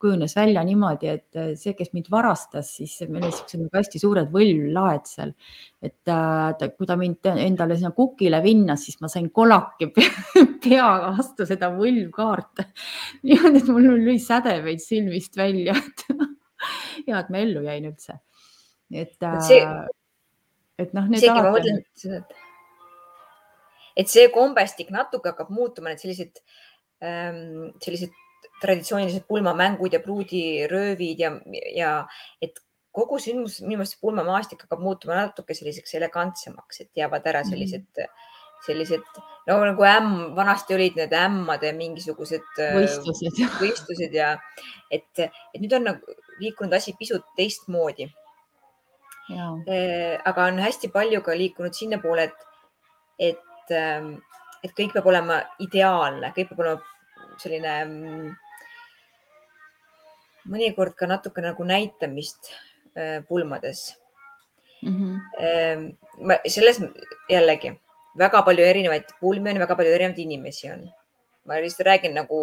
[0.00, 4.32] kujunes välja niimoodi, et see, kes mind varastas, siis meil olid siuksed nagu hästi suured
[4.32, 5.32] võlvlaed seal,
[5.86, 9.90] et ta, kui ta mind endale sinna kukile vinnas, siis ma sain kolaki
[10.64, 12.64] pea vastu seda võlvkaart
[13.26, 16.06] niimoodi, et mul lõi sädemeid silmist välja, et
[17.06, 18.18] hea, et ma ellu jäin üldse.
[18.90, 21.82] et, et noh, isegi ma mõtlen
[22.20, 22.36] et
[23.96, 26.42] et see kombestik natuke hakkab muutuma, need sellised
[27.04, 28.12] ähm,, sellised
[28.60, 31.32] traditsioonilised pulmamängud ja pruudiröövid ja,
[31.76, 31.90] ja
[32.42, 32.60] et
[32.96, 37.52] kogu sündmus, minu meelest pulmamaastik hakkab muutuma natuke selliseks elegantsemaks, et jäävad ära mhm.
[37.52, 38.06] sellised,
[38.66, 44.32] sellised no nagu ämm, vanasti olid need ämmade mingisugused äh, võistlused, võistlused ja
[44.90, 48.08] et, et nüüd on nagu liikunud asi pisut teistmoodi.
[49.26, 52.44] Äh, aga on hästi palju ka liikunud sinnapoole, et,
[53.32, 54.12] et, ähm,
[54.62, 58.28] et kõik peab olema ideaalne, kõik peab olema selline mm,
[60.50, 62.52] mõnikord ka natuke nagu näitamist
[63.28, 63.96] pulmades
[64.82, 64.94] mm.
[64.94, 66.38] -hmm.
[66.48, 66.80] selles
[67.28, 67.74] jällegi
[68.18, 70.88] väga palju erinevaid pulmi on, väga palju erinevaid inimesi on.
[71.44, 72.38] ma lihtsalt räägin nagu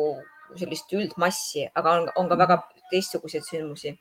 [0.56, 2.58] sellist üldmassi, aga on, on ka väga
[2.92, 3.98] teistsuguseid sündmusi.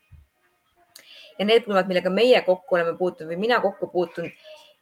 [1.38, 4.30] ja need pulmad, millega meie kokku oleme puutunud või mina kokku puutunud,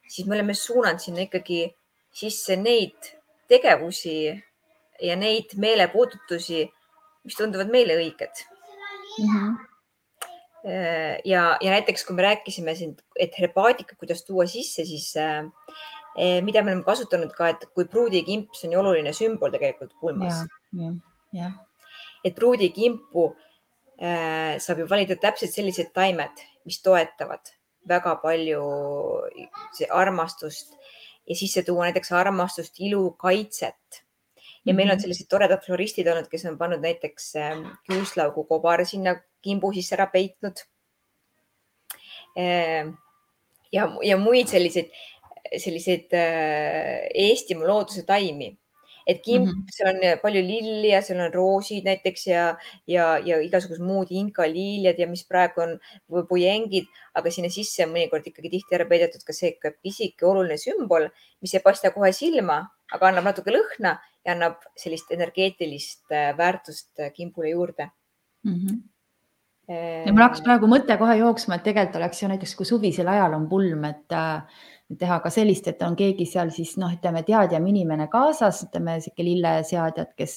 [0.08, 1.62] siis me oleme suunanud sinna ikkagi
[2.12, 3.14] sisse neid
[3.48, 4.34] tegevusi
[5.00, 6.66] ja neid meelepuudutusi,
[7.24, 8.44] mis tunduvad meile õiged
[9.18, 9.26] mm.
[9.26, 9.69] -hmm.
[10.64, 15.44] Ja, ja näiteks, kui me rääkisime siin, et herbaatika, kuidas tuua sisse, siis äh,
[16.16, 19.94] eh, mida me oleme kasutanud ka, et kui pruudikimp, see on ju oluline sümbol tegelikult
[20.00, 20.44] pulmas.
[22.24, 23.30] et pruudikimpu
[24.02, 27.54] äh, saab ju valida täpselt sellised taimed, mis toetavad
[27.88, 28.64] väga palju
[29.96, 30.76] armastust
[31.28, 34.02] ja sisse tuua näiteks armastust, ilu, kaitset.
[34.66, 35.02] Ja meil on Mhm.
[35.02, 40.06] sellised toredad floristid olnud, kes on pannud näiteks ähm, kiuslaugu kobara sinna kimbu sisse ära
[40.06, 40.64] peitnud.
[42.38, 42.94] Ähm,
[43.72, 44.90] ja, ja muid selliseid,
[45.56, 48.56] selliseid äh, Eestimaa looduse taimi
[49.10, 49.52] et kimp mm.
[49.52, 49.72] -hmm.
[49.74, 52.44] seal on palju lilli ja seal on roosid näiteks ja,
[52.86, 55.78] ja, ja igasugused muud inkaliiljad ja mis praegu on
[56.28, 61.08] pujengid, aga sinna sisse on mõnikord ikkagi tihti ära peidetud ka see pisike oluline sümbol,
[61.40, 67.00] mis ei paista kohe silma, aga annab natuke lõhna ja annab sellist energeetilist äh, väärtust
[67.00, 67.90] äh, kimbule juurde.
[68.44, 68.78] Mhm.
[69.70, 73.36] ja mul hakkas praegu mõte kohe jooksma, et tegelikult oleks ju näiteks, kui suvisel ajal
[73.36, 74.62] on pulm, et äh,
[74.98, 79.22] teha ka sellist, et on keegi seal siis noh, ütleme teadjam inimene kaasas, ütleme sihuke
[79.26, 80.34] lilleseadjad, kes,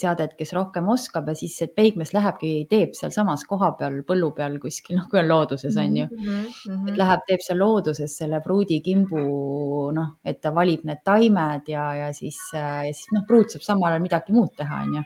[0.00, 4.96] seaded, kes rohkem oskab ja siis, et peigmees lähebki, teeb sealsamas kohapeal põllu peal kuskil,
[4.98, 6.24] noh, kui on looduses on ju mm.
[6.26, 6.88] -hmm.
[6.90, 9.22] et läheb, teeb seal looduses selle pruudikimbu,
[9.96, 13.92] noh, et ta valib need taimed ja, ja siis, ja siis noh, pruut saab samal
[13.92, 15.04] ajal midagi muud teha, on ju.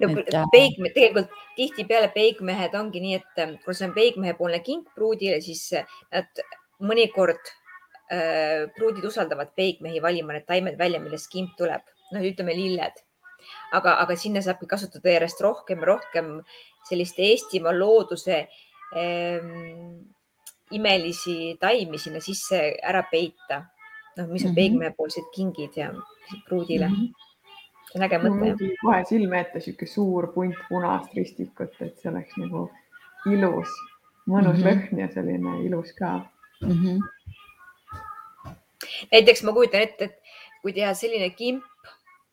[0.00, 4.90] no äh, peigmehed, tegelikult tihtipeale peigmehed ongi nii, et äh, kui see on peigmehepoolne kink
[4.94, 6.44] pruudile, siis äh, nad
[6.80, 7.59] mõnikord
[8.76, 13.04] pruudid usaldavad peigmehi valima need taimed välja, millest kimp tuleb, noh, ütleme lilled.
[13.72, 16.26] aga, aga sinna saabki kasutada järjest rohkem ja rohkem
[16.88, 18.48] sellist Eestimaa looduse
[18.96, 20.10] ähm,
[20.70, 23.64] imelisi taimi sinna sisse ära peita.
[24.16, 24.54] noh, mis on Mhm.
[24.54, 25.92] peigmehepoolsed kingid ja
[26.48, 26.94] pruudile mm.
[26.94, 27.12] -hmm.
[27.92, 32.36] see on äge mõte kohe silme ette sihuke suur punt punast ristikut, et see oleks
[32.36, 32.70] nagu
[33.26, 33.70] ilus,
[34.26, 34.62] mõnus mm.
[34.62, 34.90] -hmm.
[34.90, 36.20] lõhn ja selline ilus ka.
[36.60, 36.98] Mhm.
[39.12, 41.66] Näiteks ma kujutan ette, et kui teha selline kimp,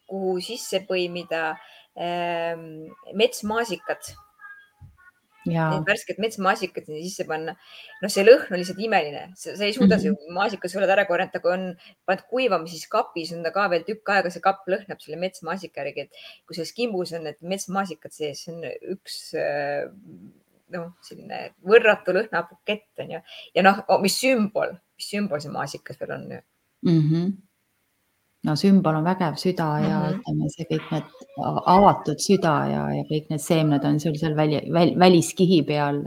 [0.07, 1.49] kuhu sisse põimida
[1.99, 4.13] ähm, metsmaasikad,
[5.47, 7.53] need värsked metsmaasikad sinna sisse panna.
[8.01, 10.03] noh, see lõhn on lihtsalt imeline, sa ei suuda mm.
[10.03, 10.33] -hmm.
[10.37, 11.69] maasikasõlad ära korjata, kui on
[12.05, 15.83] pannud kuivama, siis kapis on ta ka veel tükk aega, see kapp lõhnab selle metsmaasika
[15.83, 19.87] järgi, et kui selles kimbus on need metsmaasikad sees, see on üks äh,
[20.75, 23.19] noh, selline võrratu lõhnabukett on ju
[23.55, 27.01] ja noh, mis sümbol, mis sümbol see maasikas veel on ju mm.
[27.01, 27.33] -hmm.
[28.49, 30.19] no sümbol on vägev süda ja Mhm.
[30.19, 31.03] ütleme, see kõik need
[31.65, 36.05] avatud süda ja, ja kõik need seemned on sul seal väli, väl, väliskihi peal.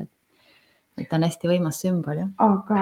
[0.98, 2.28] et ta on hästi võimas sümbol jah.
[2.36, 2.80] aga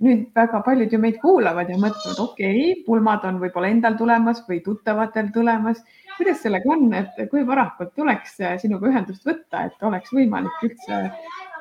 [0.00, 4.40] nüüd väga paljud ju meid kuulavad ja mõtlevad, okei okay,, pulmad on võib-olla endal tulemas
[4.48, 5.82] või tuttavatel tulemas.
[6.16, 11.00] Kuidas sellega on, et kui varakult tuleks sinuga ühendust võtta, et oleks võimalik üldse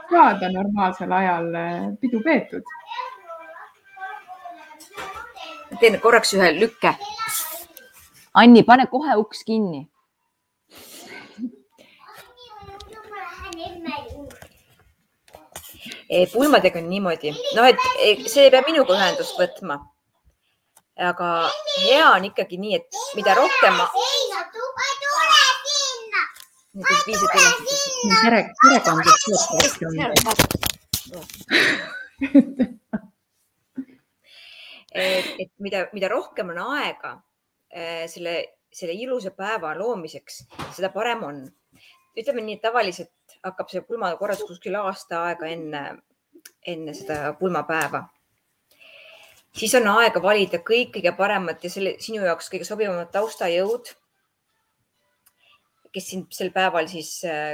[0.09, 2.67] saada normaalsel ajal eh, pidu peetud?
[5.81, 6.93] teen korraks ühe lükke.
[8.37, 9.87] Anni, pane kohe uks kinni.
[16.33, 19.79] pulmadega on niimoodi, noh, et see ei pea minuga ühendust võtma.
[20.97, 21.49] Aga
[21.82, 23.88] hea on ikkagi nii, et mida rohkem ma.
[28.23, 29.73] pere, perekondlik suhtlus
[34.93, 37.15] et, et mida, mida rohkem on aega
[37.73, 38.36] eh, selle,
[38.73, 40.43] selle ilusa päeva loomiseks,
[40.75, 41.43] seda parem on.
[42.17, 45.82] ütleme nii, et tavaliselt hakkab see pulmakorraldus kuskil aasta aega enne,
[46.67, 48.06] enne seda pulmapäeva.
[49.53, 53.93] Siis on aega valida kõik kõige paremat ja selle sinu jaoks kõige sobivamad taustajõud
[55.93, 57.11] kes siin sel päeval siis,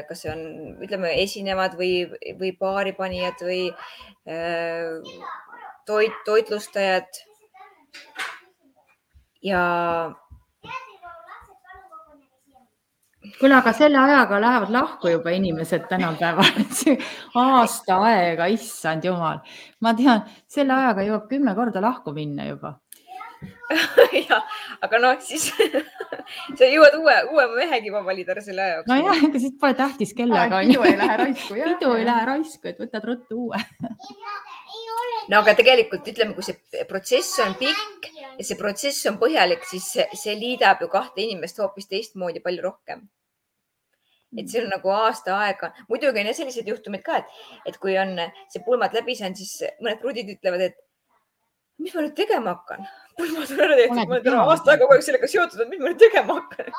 [0.08, 0.44] kas see on,
[0.86, 2.06] ütleme, esinevad või,
[2.40, 5.20] või baaripanijad või äh,
[5.90, 7.22] toit, toitlustajad.
[9.44, 9.64] ja.
[13.40, 16.62] Kuule, aga selle ajaga lähevad lahku juba inimesed tänapäeval
[17.46, 19.42] aasta aega, issand jumal,
[19.82, 22.78] ma tean, selle ajaga jõuab kümme korda lahku minna juba
[24.30, 24.40] ja,
[24.82, 25.50] aga noh, siis
[26.58, 28.94] sa jõuad uue, uue mehegi juba valida selle aja jooksul.
[28.96, 30.62] nojah, ega siis pole tähtis kellega.
[30.66, 31.60] pidu ei lähe raisku.
[31.60, 33.62] pidu ei lähe raisku, et võtad ruttu uue.
[35.30, 39.88] no aga tegelikult ütleme, kui see protsess on pikk ja see protsess on põhjalik, siis
[39.94, 43.06] see liidab ju kahte inimest hoopis teistmoodi palju rohkem.
[44.38, 47.40] Et see on nagu aasta aega, muidugi on selliseid juhtumeid ka, et,
[47.72, 48.14] et kui on
[48.52, 50.78] see pulmad läbi saanud, siis mõned pruudid ütlevad, et
[51.82, 52.86] mis ma nüüd tegema hakkan?
[53.18, 55.92] pulmad on ära tehtud, ma olen aasta aega kogu aeg sellega seotud, et mis ma
[55.92, 56.74] nüüd tegema hakkan?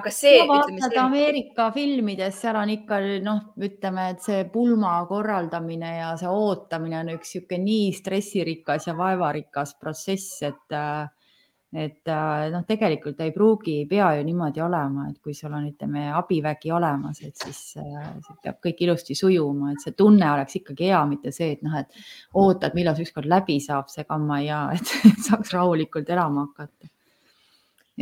[0.00, 0.40] aga see.
[0.48, 7.02] vaatad Ameerika filmides, seal on ikka noh, ütleme, et see pulma korraldamine ja see ootamine
[7.02, 10.78] on üks niisugune nii stressirikas ja vaevarikas protsess, et
[11.72, 15.64] et äh, noh, tegelikult ei pruugi, ei pea ju niimoodi olema, et kui sul on,
[15.70, 20.58] ütleme, abivägi olemas, et siis äh, see peab kõik ilusti sujuma, et see tunne oleks
[20.60, 22.02] ikkagi hea, mitte see, et noh, et
[22.42, 24.92] ootad, millal see ükskord läbi saab, see gamma ja et
[25.24, 26.92] saaks rahulikult elama hakata.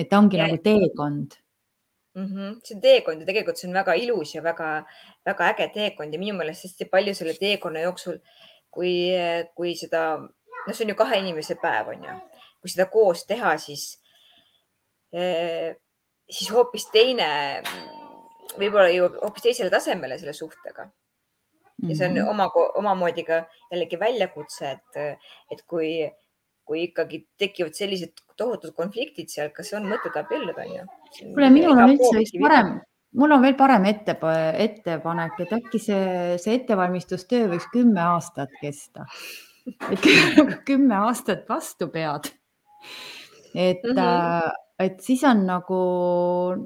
[0.01, 1.39] et ongi ja, nagu teekond
[2.15, 2.27] mm.
[2.27, 2.59] -hmm.
[2.65, 6.35] see on teekond ja tegelikult see on väga ilus ja väga-väga äge teekond ja minu
[6.39, 8.19] meelest hästi palju selle teekonna jooksul,
[8.71, 9.15] kui,
[9.55, 12.19] kui seda, noh, see on ju kahe inimese päev, on ju
[12.61, 13.85] kui seda koos teha, siis,
[15.17, 15.75] eh,
[16.31, 17.29] siis hoopis teine,
[18.59, 20.91] võib-olla jõuab hoopis teisele tasemele selle suhtega.
[21.81, 22.29] ja see on mhm.
[22.29, 25.95] oma, omamoodi ka jällegi väljakutse, et, et kui,
[26.69, 30.87] kui ikkagi tekivad sellised tohutud konfliktid seal, kas on mõtet abielluda, on ju?
[31.33, 32.75] kuule, minul on üldse vist parem,
[33.17, 34.17] mul on veel parem ette,
[34.67, 39.09] ettepanek, et äkki see, see ettevalmistustöö võiks kümme aastat kesta.
[39.89, 40.05] et
[40.69, 42.29] kümme aastat vastu pead
[43.55, 44.53] et mm, -hmm.
[44.79, 45.83] et siis on nagu,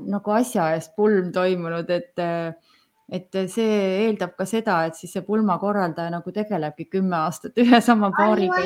[0.06, 2.24] nagu asja eest pulm toimunud, et,
[3.08, 8.10] et see eeldab ka seda, et siis see pulmakorraldaja nagu tegelebki kümme aastat ühe sama
[8.16, 8.62] paariga.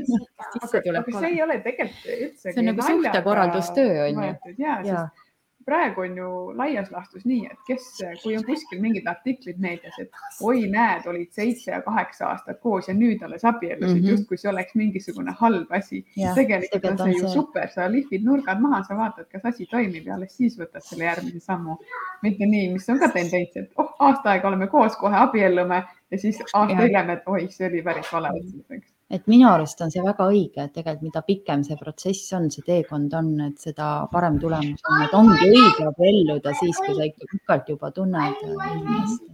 [0.62, 2.52] aga, aga see ei ole tegelikult üldse.
[2.52, 4.34] see on nagu suhtekorraldustöö on ju.
[4.58, 5.25] ja, ja., sest
[5.66, 7.86] praegu on ju laias laastus nii, et kes,
[8.22, 12.88] kui on kuskil mingid artiklid meedias, et oi, näed, olid seitse ja kaheksa aastat koos
[12.90, 16.04] ja nüüd alles abiellusid mm -hmm., justkui see oleks mingisugune halb asi.
[16.38, 20.14] tegelikult on see ju super, sa lihvid nurgad maha, sa vaatad, kas asi toimib ja
[20.14, 21.78] alles siis võtad selle järgmise sammu.
[22.22, 26.18] mitte nii, mis on ka tendents, et oh, aasta aega oleme koos, kohe abiellume ja
[26.18, 29.92] siis aasta hiljem, et oi, see oli päris vale otsus, eks et minu arust on
[29.92, 33.90] see väga õige, et tegelikult mida pikem see protsess on, see teekond on, et seda
[34.12, 39.30] parem tulemus on, et ongi õige abielluda siis, kui sa ikka pikalt juba tunned inimest.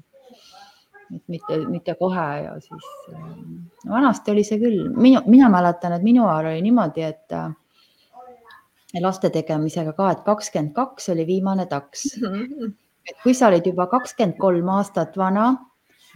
[1.12, 6.04] et mitte, mitte kohe ja siis no, vanasti oli see küll, minu, mina mäletan, et
[6.04, 12.06] minu ajal oli niimoodi, et laste tegemisega ka, et kakskümmend kaks oli viimane taks.
[12.20, 12.72] Mhm.
[13.08, 15.56] et kui sa olid juba kakskümmend kolm aastat vana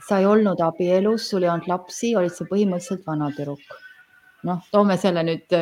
[0.08, 3.82] sa ei olnud abielus, sul ei olnud lapsi, olid sa põhimõtteliselt vanatüdruk.
[4.46, 5.54] noh, toome selle nüüd,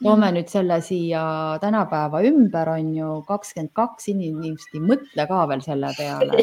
[0.00, 1.24] toome nüüd selle siia
[1.60, 6.38] tänapäeva ümber, on ju, kakskümmend kaks inimest ei mõtle ka veel selle peale.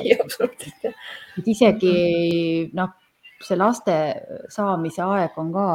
[1.40, 1.96] et isegi
[2.78, 2.94] noh,
[3.42, 3.98] see laste
[4.54, 5.66] saamise aeg on ka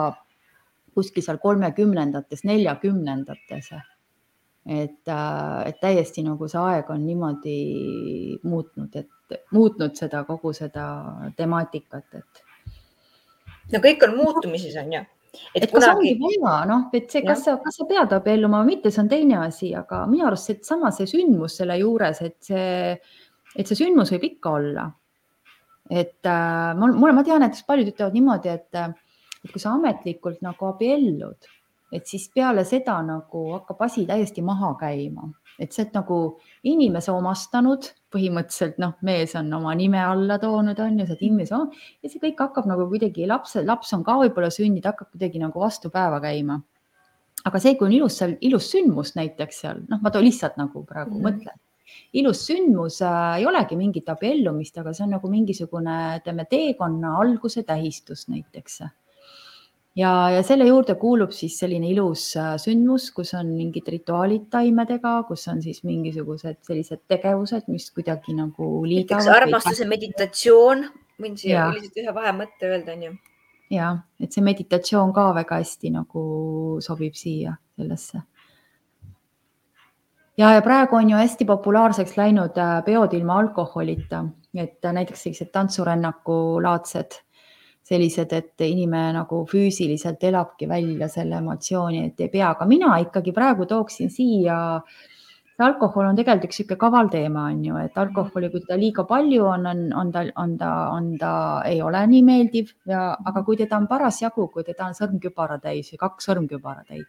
[0.95, 3.73] kuskil seal kolmekümnendates, neljakümnendates
[4.67, 7.59] et, äh, et täiesti nagu see aeg on niimoodi
[8.43, 10.87] muutnud, et muutnud seda kogu seda
[11.39, 12.43] temaatikat, et.
[13.73, 15.05] no kõik on muutumises, on ju.
[15.55, 15.87] et, et kunagi...
[15.87, 19.05] kas ongi vaja, noh, et see, kas sa, kas sa pead abielluma või mitte, see
[19.05, 22.95] on teine asi, aga minu arust seesama, see sündmus selle juures, et see,
[23.55, 24.91] et see sündmus võib ikka olla.
[25.87, 28.83] et äh, mul, mulle, ma tean, et paljud ütlevad niimoodi, et,
[29.45, 31.55] et kui sa ametlikult nagu abiellud
[31.93, 35.29] et siis peale seda nagu hakkab asi täiesti maha käima,
[35.59, 36.19] et sa oled nagu
[36.67, 41.61] inimese omastanud, põhimõtteliselt noh, mees on oma nime alla toonud, on ju, sa oled inimese
[42.03, 45.63] ja see kõik hakkab nagu kuidagi laps, laps on ka võib-olla sündinud, hakkab kuidagi nagu
[45.63, 46.61] vastu päeva käima.
[47.47, 50.83] aga see, kui on ilus seal, ilus sündmus näiteks seal, noh, ma toon lihtsalt nagu
[50.85, 51.39] praegu mm -hmm.
[51.39, 51.63] mõtlen
[52.13, 57.63] ilus sündmus äh, ei olegi mingit abiellumist, aga see on nagu mingisugune, ütleme, teekonna alguse
[57.63, 58.81] tähistus näiteks
[59.97, 65.17] ja, ja selle juurde kuulub siis selline ilus äh, sündmus, kus on mingid rituaalid taimedega,
[65.29, 69.25] kus on siis mingisugused sellised tegevused, mis kuidagi nagu liidavad.
[69.25, 70.87] näiteks armastuse meditatsioon,
[71.23, 73.13] võin siia lihtsalt ühe vahemõtte öelda, onju.
[73.73, 73.91] ja,
[74.21, 76.25] et see meditatsioon ka väga hästi nagu
[76.85, 78.23] sobib siia sellesse.
[80.37, 84.27] ja, ja praegu on ju hästi populaarseks läinud äh, peod ilma alkoholita,
[84.57, 87.23] et äh, näiteks sellised tantsurännaku laadsed
[87.87, 93.35] sellised, et inimene nagu füüsiliselt elabki välja selle emotsiooni, et ei pea, aga mina ikkagi
[93.37, 94.57] praegu tooksin siia
[95.65, 99.47] alkohol on tegelikult üks niisugune kaval teema, on ju, et alkoholi, kui teda liiga palju
[99.49, 101.31] on, on, on ta, on ta, on ta,
[101.69, 105.89] ei ole nii meeldiv ja, aga kui teda on parasjagu, kui teda on sõrmkübara täis
[105.95, 107.09] või kaks sõrmkübara täit,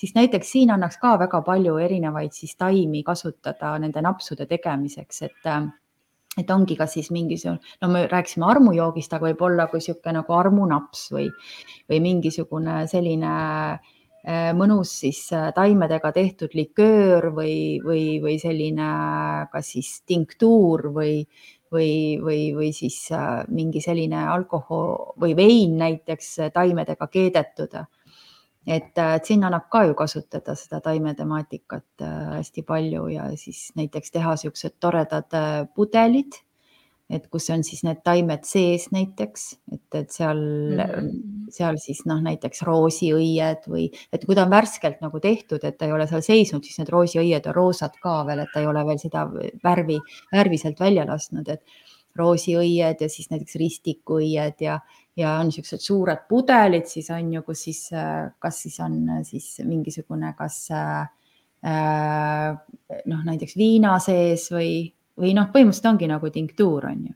[0.00, 5.52] siis näiteks siin annaks ka väga palju erinevaid siis taimi kasutada nende napsude tegemiseks, et
[6.40, 11.10] et ongi kas siis mingisugune, no me rääkisime armujoogist, aga võib-olla kui niisugune nagu armunaps
[11.12, 11.26] või,
[11.90, 18.92] või mingisugune selline äh, mõnus siis äh, taimedega tehtud liköör või, või, või selline
[19.52, 21.18] kas siis tinktuur või,
[21.72, 21.92] või,
[22.24, 27.76] või, või siis äh, mingi selline alkohol või vein näiteks taimedega keedetud
[28.66, 33.70] et, äh, et siin annab ka ju kasutada seda taimetemaatikat äh, hästi palju ja siis
[33.78, 36.40] näiteks teha siuksed toredad äh, pudelid.
[37.12, 39.42] et kus on siis need taimed sees näiteks,
[39.74, 41.50] et, et seal mm, -hmm.
[41.52, 45.84] seal siis noh, näiteks roosiõied või et kui ta on värskelt nagu tehtud, et ta
[45.84, 48.86] ei ole seal seisnud, siis need roosiõied on roosad ka veel, et ta ei ole
[48.86, 49.26] veel seda
[49.64, 49.98] värvi,
[50.32, 51.60] värvi sealt välja lasknud, et
[52.18, 54.78] roosiõied ja siis näiteks ristikuõied ja,
[55.16, 57.82] ja on niisugused suured pudelid, siis on ju, kus siis,
[58.38, 61.06] kas siis on siis mingisugune, kas äh,
[63.06, 67.14] noh, näiteks viina sees või või noh, põhimõtteliselt ongi nagu tinktuur on ju.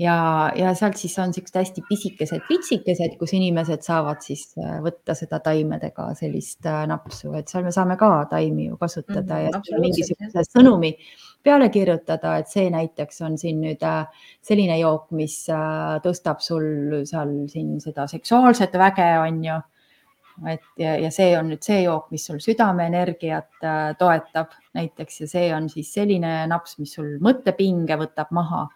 [0.00, 0.16] ja,
[0.56, 5.40] ja sealt siis on siuksed hästi pisikesed pitsikesed, kus inimesed saavad siis äh, võtta seda
[5.44, 9.82] taimedega sellist äh, napsu, et seal me saame ka taimi ju kasutada mm -hmm, ja
[9.84, 10.96] mingisuguse sõnumi
[11.42, 15.42] peale kirjutada, et see näiteks on siin nüüd äh, selline jook, mis
[16.04, 19.60] tõstab sul seal siin seda seksuaalset väge, on ju.
[20.48, 25.28] Et ja, ja see on nüüd see jook, mis sul südameenergiat äh, toetab näiteks ja
[25.28, 28.68] see on siis selline naps, mis sul mõttepinge võtab maha.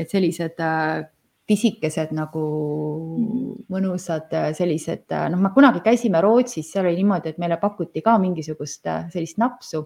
[0.00, 1.04] et sellised äh,
[1.46, 2.44] pisikesed nagu
[3.70, 8.16] mõnusad äh, sellised, noh, me kunagi käisime Rootsis, seal oli niimoodi, et meile pakuti ka
[8.18, 9.84] mingisugust sellist napsu.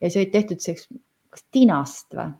[0.00, 0.90] Ja see olid tehtud selleks,
[1.34, 2.32] kas tinast või?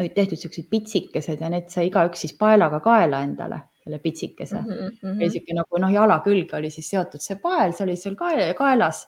[0.00, 4.72] olid tehtud siuksed pitsikesed ja need sai igaüks siis paelaga kaela endale selle pitsikese mm.
[4.72, 5.18] -hmm.
[5.18, 9.04] niisugune nagu noh, jala külge oli siis seotud see pael, see oli sul kaelas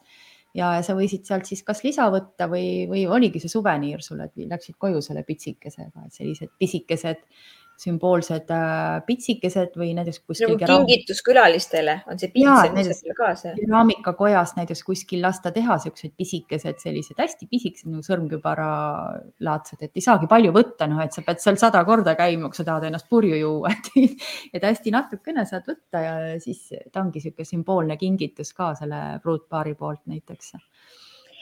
[0.54, 4.48] ja sa võisid sealt siis kas lisa võtta või, või oligi see suveniir sulle, et
[4.50, 7.22] läksid koju selle pitsikesega, sellised pisikesed
[7.80, 10.54] sümboolsed äh, pitsikesed või näiteks kuskil.
[10.54, 13.54] nagu kingitus külalistele on see piits kaasa.
[13.58, 18.70] keraamikakojas näiteks kuskil lasta teha siuksed pisikesed, sellised hästi pisikesed nagu sõrmkübara
[19.46, 22.60] laadsed, et ei saagi palju võtta, noh, et sa pead seal sada korda käima, kui
[22.60, 27.20] sa tahad ennast purju juua, et, et hästi natukene saad võtta ja siis ta ongi
[27.20, 30.54] niisugune sümboolne kingitus ka selle pruutpaari poolt näiteks.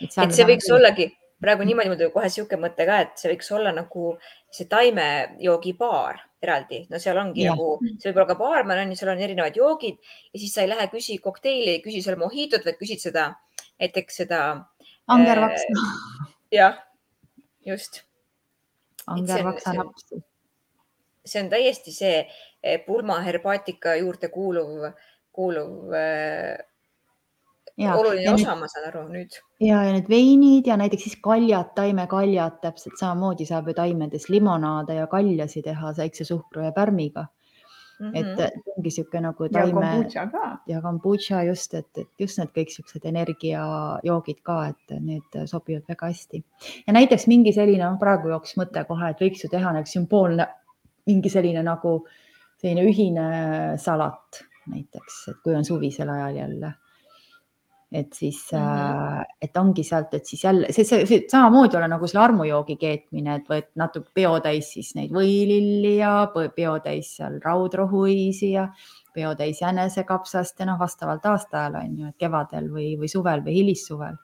[0.01, 1.13] et, et see võiks ollagi
[1.43, 4.13] praegu niimoodi mul tuli kohe sihuke mõte ka, et see võiks olla nagu
[4.55, 7.55] see taimejoogibaar eraldi, no seal ongi ja.
[7.55, 10.65] nagu, see võib olla ka baarman on ju, seal on erinevad joogid ja siis sa
[10.65, 13.29] ei lähe küsi kokteili, ei küsi seal mohiitot, vaid küsid seda,
[13.83, 14.41] näiteks seda.
[15.11, 15.95] angervaks äh,.
[16.55, 16.83] jah,
[17.67, 18.03] just.
[19.07, 20.23] angervaksa napsu.
[21.27, 24.93] see on täiesti see eh, pulma herbaatika juurde kuuluv,
[25.35, 26.59] kuuluv äh,
[27.91, 29.37] oluline ja osa, ma saan aru nüüd.
[29.61, 34.99] ja, ja need veinid ja näiteks siis kaljad, taimekaljad, täpselt samamoodi saab ju taimedest limonaade
[35.01, 37.27] ja kaljasid teha väikse suhkru ja pärmiga
[38.03, 38.11] mm.
[38.11, 38.21] -hmm.
[38.21, 40.09] et ongi niisugune nagu taime.
[40.67, 46.07] ja kombutša just, et, et just need kõik siuksed energiajoogid ka, et need sobivad väga
[46.07, 46.45] hästi.
[46.87, 50.49] ja näiteks mingi selline, noh, praegu jooksis mõte kohe, et võiks ju teha näiteks sümboolne,
[51.07, 52.07] mingi selline nagu
[52.63, 53.27] selline ühine
[53.79, 56.73] salat näiteks, et kui on suvisel ajal jälle
[57.93, 59.25] et siis mm, -hmm.
[59.43, 63.35] et ongi sealt, et siis jälle see, see, see samamoodi olla nagu selle armujoogi keetmine,
[63.35, 66.15] et võid natuke peotäis siis neid võililli ja
[66.57, 68.69] peotäis seal raudrohuõisi ja
[69.15, 74.17] peotäis jänesekapsast ja noh, vastavalt aastaajale on ju, et kevadel või, või suvel või hilissuvel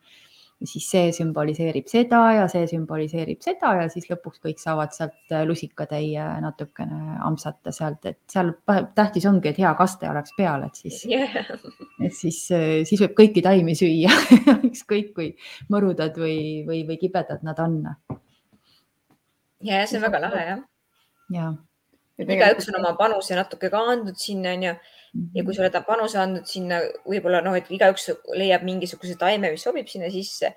[0.67, 5.45] siis see sümboliseerib seda ja see sümboliseerib seda ja siis lõpuks kõik saavad sealt äh,
[5.47, 8.51] lusikatäie natukene ampsata sealt, et seal
[8.97, 11.39] tähtis ongi, et hea kaste oleks peal, et siis yeah.,
[12.03, 14.11] et siis, äh, siis võib kõiki taimi süüa
[14.71, 15.31] ükskõik kui
[15.71, 17.79] mõrudad või, või, või kibedad nad on.
[19.63, 20.63] ja, see on väga lahe jah.
[21.39, 21.53] ja.
[22.27, 24.79] igaüks on oma panuse natuke ka andnud sinna onju ja
[25.45, 29.89] kui sa oled panuse andnud sinna, võib-olla noh, et igaüks leiab mingisuguse taime, mis sobib
[29.89, 30.53] sinna sisse,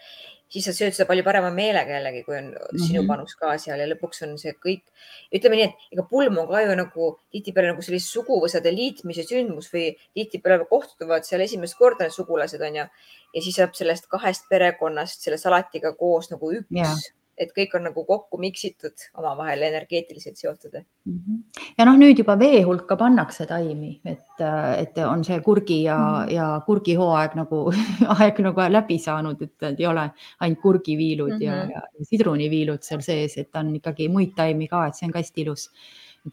[0.52, 2.88] siis sa sööd seda palju parema meelega jällegi, kui on mm -hmm.
[2.88, 4.84] sinu panus ka seal ja lõpuks on see kõik,
[5.32, 9.72] ütleme nii, et ega pulm on ka ju nagu tihtipeale nagu sellist suguvõsade liitmise sündmus
[9.74, 12.86] või tihtipeale kohtuvad seal esimest korda need sugulased on ju.
[13.34, 17.00] ja siis saab sellest kahest perekonnast selle salatiga koos nagu üks yeah
[17.42, 21.18] et kõik on nagu kokku miksitud, omavahel energeetiliselt seotud mm.
[21.18, 21.64] -hmm.
[21.78, 24.44] ja noh, nüüd juba vee hulka pannakse taimi, et,
[24.78, 26.34] et on see kurgi ja mm, -hmm.
[26.36, 27.64] ja kurgihooaeg nagu
[28.20, 31.74] aeg nagu läbi saanud, et ei ole ainult kurgiviilud mm -hmm.
[31.74, 35.20] ja, ja sidruniviilud seal sees, et on ikkagi muid taimi ka, et see on ka
[35.20, 35.70] hästi ilus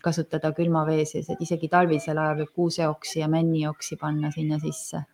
[0.02, 5.06] kasutada külma vee sees, et isegi talvisel ajal võib kuuseoksi ja männioksi panna sinna sisse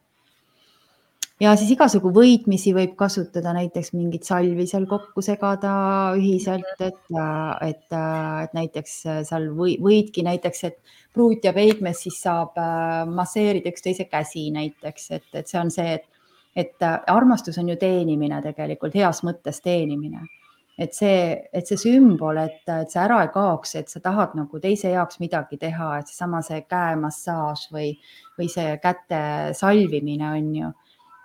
[1.42, 5.74] ja siis igasugu võitmisi võib kasutada, näiteks mingit salvi seal kokku segada
[6.18, 7.00] ühiselt, et,
[7.66, 10.78] et, et näiteks seal või, võidki näiteks, et
[11.14, 15.98] pruut ja peigmees siis saab äh, masseerida üksteise käsi näiteks, et, et see on see,
[15.98, 16.08] et,
[16.54, 20.26] et armastus on ju teenimine tegelikult, heas mõttes teenimine.
[20.74, 21.18] Et see,
[21.54, 25.20] et see sümbol, et, et see ära ei kaoks, et sa tahad nagu teise jaoks
[25.22, 27.92] midagi teha, et seesama see käemassaaž või,
[28.38, 29.20] või see käte
[29.54, 30.72] salvimine on ju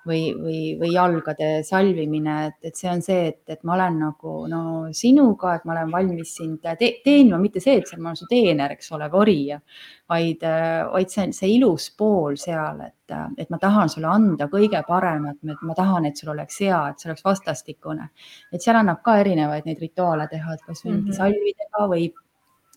[0.07, 4.35] või, või, või jalgade salvimine, et, et see on see, et, et ma olen nagu
[4.51, 4.61] no
[4.95, 8.75] sinuga, et ma olen valmis sind te teenima, mitte see, et ma olen su teener,
[8.75, 9.59] eks ole, või orija,
[10.09, 10.45] vaid,
[10.93, 15.37] vaid see on see ilus pool seal, et, et ma tahan sulle anda kõige paremat,
[15.43, 18.09] ma tahan, et sul oleks hea, et see oleks vastastikune.
[18.53, 21.17] et seal annab ka erinevaid neid rituaale teha, et kas mingi mm -hmm.
[21.21, 22.11] salvidega või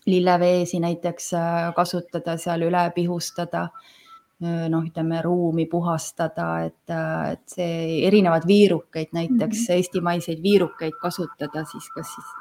[0.05, 3.69] lilleveesi näiteks äh, kasutada seal üle pihustada
[4.43, 6.95] noh, ütleme ruumi puhastada, et,
[7.31, 9.77] et see erinevad viirukeid, näiteks mm -hmm.
[9.77, 12.35] eestimaiseid viirukeid kasutada, siis kas siis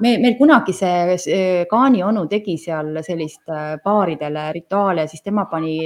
[0.00, 3.52] me, meil kunagi see, see Kaani onu tegi seal sellist
[3.84, 5.78] paaridele rituaale, siis tema pani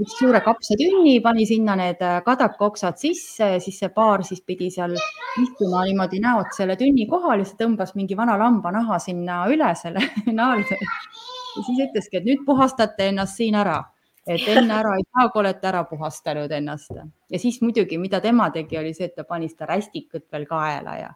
[0.00, 4.94] üks suure kapsatünni, pani sinna need kadakaoksad sisse, siis see paar siis pidi seal
[5.42, 10.04] istuma niimoodi näod selle tünni kohal ja siis tõmbas mingi vana lambanaha sinna üle selle
[10.40, 10.78] naelde.
[10.80, 13.82] ja siis ütleski, et nüüd puhastate ennast siin ära
[14.30, 16.92] et enne ära ei saa, kui olete ära puhastanud ennast.
[17.30, 20.96] ja siis muidugi, mida tema tegi, oli see, et ta pani seda rästikut veel kaela
[20.98, 21.10] ja,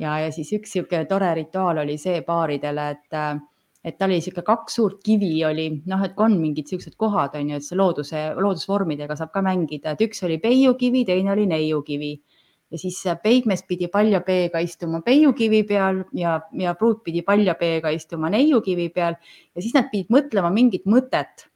[0.00, 3.20] ja, ja siis üks niisugune tore rituaal oli see paaridele, et
[3.86, 7.52] et tal oli niisugune kaks suurt kivi oli, noh, et on mingid niisugused kohad on
[7.52, 12.16] ju, et see looduse, loodusvormidega saab ka mängida, et üks oli peiukivi, teine oli neiukivi
[12.70, 17.92] ja siis peigmees pidi palja peega istuma peiukivi peal ja, ja pruut pidi palja peega
[17.94, 19.14] istuma neiukivi peal
[19.54, 21.46] ja siis nad pidid mõtlema mingit mõtet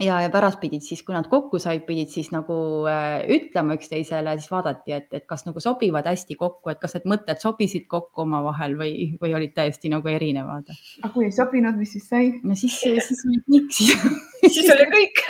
[0.00, 2.56] ja, ja pärast pidid siis, kui nad kokku said, pidid siis nagu
[2.90, 7.08] äh, ütlema üksteisele, siis vaadati, et, et kas nagu sobivad hästi kokku, et kas need
[7.12, 8.92] mõtted sobisid kokku omavahel või,
[9.22, 10.68] või olid täiesti nagu erinevad.
[11.02, 12.32] aga kui ei sobinud, mis siis sai?
[12.42, 15.22] no siis, siis oli kõik siis oli kõik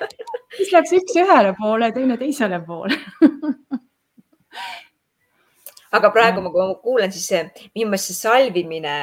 [0.58, 2.98] siis läks üks ühele poole, teine teisele poole
[5.96, 7.42] aga praegu, kui ma kuulen, siis see
[7.74, 8.94] minu meelest see salvimine,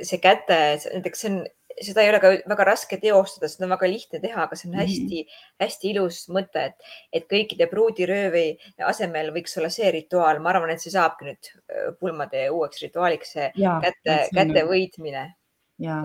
[0.00, 0.60] see käte,
[0.94, 1.42] näiteks see on
[1.82, 4.76] seda ei ole ka väga raske teostada, seda on väga lihtne teha, aga see on
[4.78, 5.92] hästi-hästi mhm.
[5.94, 8.46] ilus mõte, et, et kõikide pruudiröövi
[8.88, 10.42] asemel võiks olla see rituaal.
[10.42, 11.52] ma arvan, et see saabki nüüd
[12.00, 15.30] pulmade uueks rituaaliks, see ja, käte, käte võitmine.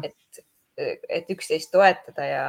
[0.03, 0.43] et,
[0.79, 2.43] et üksteist toetada ja,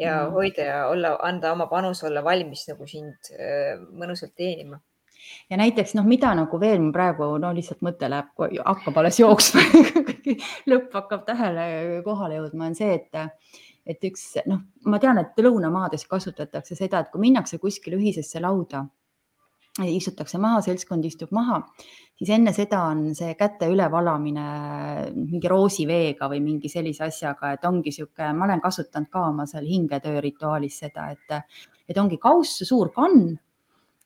[0.00, 0.34] ja mm.
[0.34, 3.32] hoida ja olla, anda oma panus, olla valmis nagu sind
[3.92, 4.80] mõnusalt teenima
[5.50, 8.30] ja näiteks noh, mida nagu veel praegu no lihtsalt mõte läheb,
[8.64, 9.64] hakkab alles jooksma.
[10.70, 13.58] Lõpp hakkab tähele kohale jõudma, on see, et,
[13.88, 18.84] et üks noh, ma tean, et lõunamaades kasutatakse seda, et kui minnakse kuskile ühisesse lauda,
[19.86, 21.60] istutakse maha, seltskond istub maha,
[22.18, 24.46] siis enne seda on see käte ülevalamine
[25.14, 29.66] mingi roosiveega või mingi sellise asjaga, et ongi niisugune, ma olen kasutanud ka oma seal
[29.68, 33.36] hingetöö rituaalis seda, et, et ongi kauss, suur kann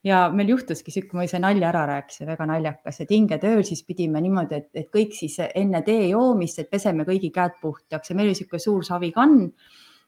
[0.06, 4.22] ja meil juhtuski sihuke, ma ise nalja ära rääkisin, väga naljakas, et hingetööl siis pidime
[4.24, 8.10] niimoodi, et, et kõik siis enne tee joomist, et peseme kõigi käed puhtaks.
[8.10, 9.46] Ja meil oli niisugune suur savikann.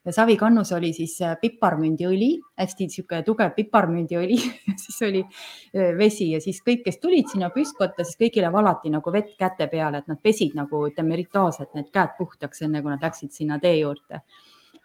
[0.04, 4.36] Ja savikannus oli siis äh, piparmündiõli, hästi niisugune tugev piparmündiõli.
[4.82, 9.14] Siis oli äh, vesi ja siis kõik, kes tulid sinna püstkotta, siis kõigile valati nagu
[9.14, 13.06] vett käte peale, et nad pesid nagu ütleme rituaalselt need käed puhtaks, enne kui nad
[13.06, 14.20] läksid sinna tee juurde.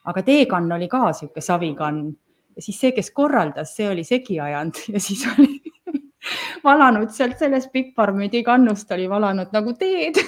[0.07, 1.99] aga teekann oli ka niisugune savikann
[2.59, 5.61] ja siis see, kes korraldas, see oli segi ajanud ja siis oli
[6.67, 10.19] valanud sealt sellest piparmüdi kannust oli valanud nagu teed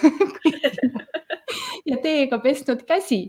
[1.91, 3.27] ja teega pesnud käsi.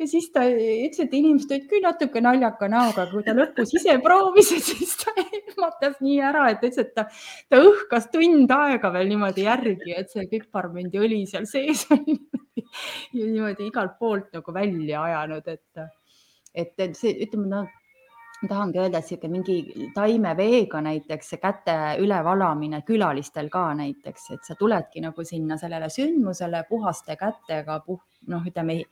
[0.00, 3.98] Ja siis ta ütles, et inimesed olid küll natuke naljaka näoga, kui ta lõpus ise
[4.00, 7.04] proovis, et siis ta ehmatas nii ära, et ütles, et ta,
[7.52, 12.16] ta õhkas tund aega veel niimoodi järgi, et see piparmündiõli seal sees oli
[13.12, 15.84] ja niimoodi igalt poolt nagu välja ajanud, et,
[16.64, 17.79] et, see, ütleme, no ma
[18.48, 24.56] tahangi öelda, et sihuke mingi taimeveega näiteks see käte ülevalamine külalistel ka näiteks, et sa
[24.58, 28.82] tuledki nagu sinna sellele sündmusele puhaste kätega, puh-, noh, ütleme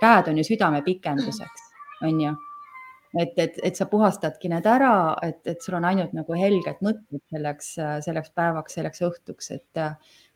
[0.00, 1.70] käed on ju südame pikenduseks,
[2.02, 2.34] on ju.
[3.16, 4.92] Et, et, et sa puhastadki need ära,
[5.24, 9.84] et, et sul on ainult nagu helged mõtted selleks, selleks päevaks, selleks õhtuks, et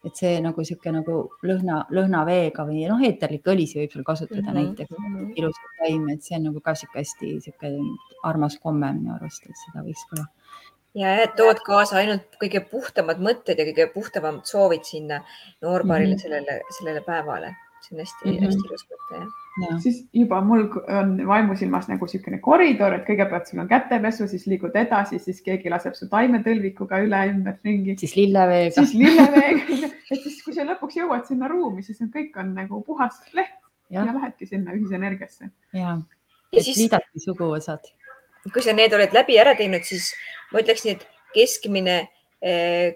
[0.03, 1.17] et see nagu niisugune nagu
[1.47, 4.73] lõhna, lõhnaveega või noh, eeterlikke õlisi võib seal kasutada mm -hmm.
[4.73, 7.99] näiteks ilusat taimi, et see on nagu ka niisugune hästi niisugune
[8.31, 10.27] armas komme minu arust, et seda võiks ka.
[10.99, 15.23] ja, et tood kaasa ainult kõige puhtamad mõtted ja kõige puhtamad soovid sinna
[15.63, 16.23] noorbaarile mm -hmm.
[16.23, 17.55] sellele, sellele päevale
[17.87, 18.47] see on hästi mm, -hmm.
[18.47, 19.31] hästi ilus mõte jah
[19.61, 19.79] Ja.
[19.81, 24.77] siis juba mul on vaimusilmas nagu niisugune koridor, et kõigepealt sul on kätepesu, siis liigud
[24.81, 27.99] edasi, siis keegi laseb su taimetõlvikuga üle ümberringi.
[28.01, 28.73] siis lilleveega.
[28.79, 32.81] siis lilleveega, et siis, kui sa lõpuks jõuad sinna ruumi, siis on, kõik on nagu
[32.87, 33.53] puhas leht
[33.93, 35.51] ja, ja lähedki sinna ühisenergiasse.
[35.77, 35.99] ja,
[36.49, 36.81] et siis...
[36.87, 37.93] liidadki suguosad.
[38.49, 40.15] kui sa need oled läbi ära teinud, siis
[40.55, 41.05] ma ütleks nii, et
[41.37, 41.99] keskmine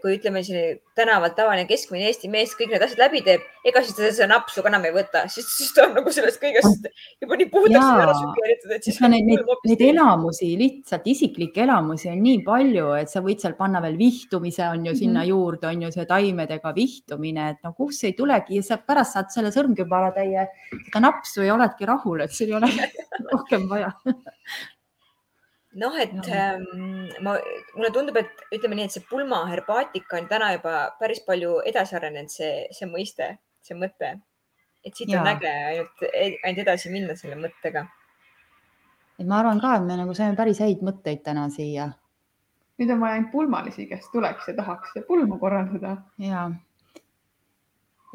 [0.02, 3.94] kui ütleme siin tänaval tavaline keskmine Eesti mees kõik need asjad läbi teeb, ega siis
[3.94, 6.88] ta seda napsu ka enam ei võta, siis, siis ta on nagu sellest kõigest
[7.22, 8.98] juba nii puhtaks ära sügeeritud, et siis.
[9.06, 13.82] Neid, neid, neid elamusi, lihtsalt isiklikke elamusi on nii palju, et sa võid seal panna
[13.84, 15.30] veel vihtumise on ju sinna mm -hmm.
[15.30, 19.30] juurde, on ju see taimedega vihtumine, et no kus ei tulegi ja sa pärast saad
[19.30, 20.48] selle sõrmkübaratäie
[20.88, 22.90] seda napsu ja oledki rahul, et sul ei ole
[23.32, 23.92] rohkem vaja
[25.80, 26.64] noh, et ähm,
[27.24, 27.36] ma,
[27.76, 32.32] mulle tundub, et ütleme nii, et see pulmaherbaatika on täna juba päris palju edasi arenenud,
[32.32, 34.16] see, see mõiste, see mõte.
[34.86, 35.20] et siit ja.
[35.20, 37.86] on äge ainult, ainult edasi minna selle mõttega.
[39.18, 41.90] et ma arvan ka, et me nagu saime päris häid mõtteid täna siia.
[42.80, 45.98] nüüd on vaja ainult pulmalisi, kes tuleks ja tahaks pulma korraldada.
[46.22, 46.48] ja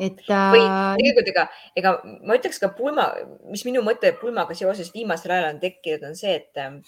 [0.02, 0.52] et äh....
[0.56, 0.64] või
[0.98, 1.48] tegelikult ega,
[1.78, 3.12] ega ma ütleks ka pulma,
[3.52, 6.80] mis minu mõte pulmaga seoses viimasel ajal on tekkinud, on see, et ähm,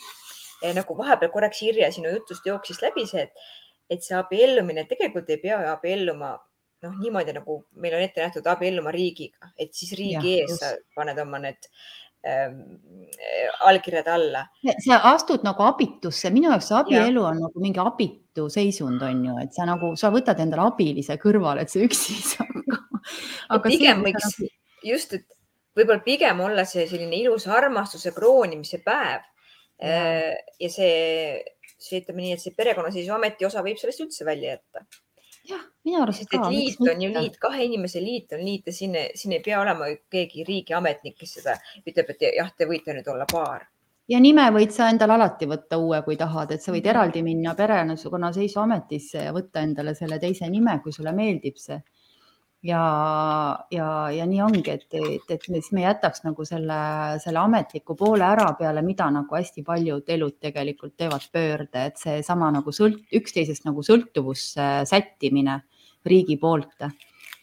[0.77, 3.45] nagu vahepeal korraks Irja sinu jutust jooksis läbi see, et,
[3.91, 6.37] et see abiellumine tegelikult ei pea abielluma
[6.83, 10.63] noh, niimoodi nagu meil on ette nähtud abielluma riigiga, et siis riigi ja, ees just.
[10.63, 11.69] sa paned oma need
[12.27, 12.59] ähm,
[13.67, 14.45] allkirjad alla.
[14.85, 17.29] sa astud nagu abitusse, minu jaoks see abielu ja.
[17.31, 21.63] on nagu mingi abitu seisund on ju, et sa nagu, sa võtad endale abilise kõrvale,
[21.63, 22.53] et sa üksi ei saa
[23.53, 24.49] aga pigem võiks nagu...
[24.87, 25.27] just, et
[25.77, 29.23] võib-olla pigem olla see selline ilus armastuse kroonimise päev
[29.83, 31.41] ja see,
[31.77, 34.85] see ütleme nii, et see perekonnaseisuameti osa võib sellest üldse välja jätta.
[35.49, 36.47] jah, minu arust ka.
[36.53, 39.89] liit on ju liit, kahe inimese liit on liit ja siin, siin ei pea olema
[40.09, 43.67] keegi riigiametnik, kes seda ütleb, et jah, te võite nüüd olla paar
[44.11, 46.93] ja nime võid sa endale alati võtta uue, kui tahad, et sa võid mhm.
[46.95, 51.79] eraldi minna perekonnaseisuametisse ja võtta endale selle teise nime, kui sulle meeldib see
[52.63, 52.83] ja,
[53.71, 56.79] ja, ja nii ongi, et, et, et siis me jätaks nagu selle,
[57.23, 62.51] selle ametliku poole ära peale, mida nagu hästi paljud elud tegelikult teevad pöörde, et seesama
[62.55, 65.59] nagu sõlt-, üksteisest nagu sõltuvusse sättimine
[66.07, 66.87] riigi poolt,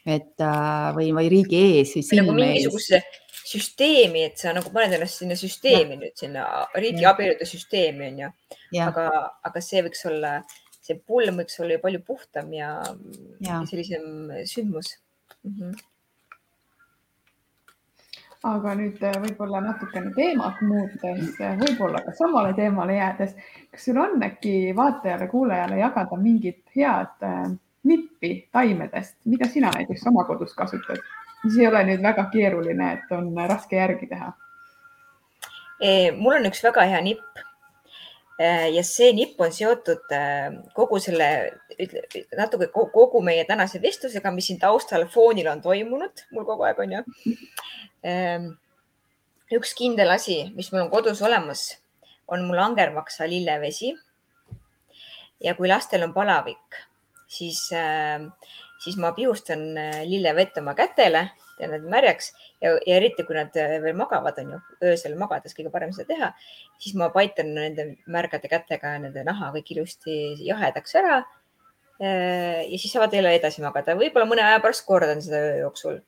[0.09, 1.95] et äh, või, või riigi ees.
[2.16, 3.03] nagu mingisuguse
[3.51, 6.01] süsteemi, et sa nagu paned ennast sinna süsteemi ja.
[6.01, 6.47] nüüd sinna
[6.79, 8.33] riigi abielude süsteemi on ju,
[8.87, 9.07] aga,
[9.49, 10.35] aga see võiks olla,
[10.81, 12.73] see pulm võiks olla ju palju puhtam ja,
[13.41, 13.47] ja.
[13.49, 14.95] ja sellisem sündmus
[15.45, 15.55] mm.
[15.55, 15.72] -hmm.
[18.43, 23.34] aga nüüd äh, võib-olla natukene teemat muutes, äh, võib-olla ka samale teemale jäädes,
[23.70, 27.51] kas sul on äkki vaatajale-kuulajale jagada mingit head äh,
[27.84, 31.05] nippi taimedest, mida sina näiteks oma kodus kasutad,
[31.45, 34.32] mis ei ole nüüd väga keeruline, et on raske järgi teha?
[36.16, 37.38] mul on üks väga hea nipp
[38.41, 41.26] ja see nipp on seotud äh, kogu selle,
[42.38, 46.97] natuke kogu meie tänase vestlusega, mis siin taustal foonil on toimunud, mul kogu aeg on
[46.99, 47.05] ju.
[48.01, 48.47] Ähm,
[49.53, 51.66] üks kindel asi, mis mul on kodus olemas,
[52.32, 53.93] on mul angermaksa lillevesi.
[55.41, 56.80] ja kui lastel on palavik,
[57.28, 58.24] siis, äh,
[58.81, 59.62] siis ma pihustan
[60.09, 61.28] lillevett oma kätele
[61.61, 64.61] ja nad märjaks ja, ja eriti, kui nad äh, veel magavad, on ju,
[64.91, 66.31] öösel magades kõige parem seda teha,
[66.81, 70.16] siis ma paitan nende märgade kätega nende naha kõik ilusti
[70.47, 71.20] jahedaks ära.
[72.01, 76.01] Äh, ja siis saavad jälle edasi magada, võib-olla mõne aja pärast kordan seda öö jooksul.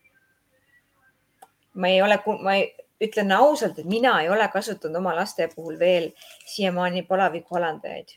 [1.74, 2.66] ma ei ole, ma ei,
[3.02, 6.10] ütlen ausalt, et mina ei ole kasutanud oma laste puhul veel
[6.46, 8.16] siiamaani palaviku alandajaid.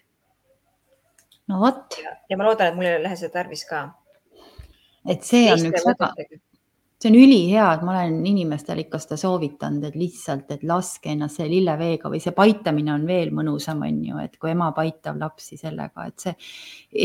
[1.47, 1.99] no vot.
[2.29, 3.89] ja ma loodan, et mul ei lähe seda tarvis ka.
[5.09, 6.11] Et see on üks väga,
[7.05, 11.39] see on ülihea, et ma olen inimestele ikka seda soovitanud, et lihtsalt, et laske ennast
[11.39, 15.59] selle lilleveega või see paitamine on veel mõnusam, on ju, et kui ema paitab lapsi
[15.59, 16.35] sellega, et see,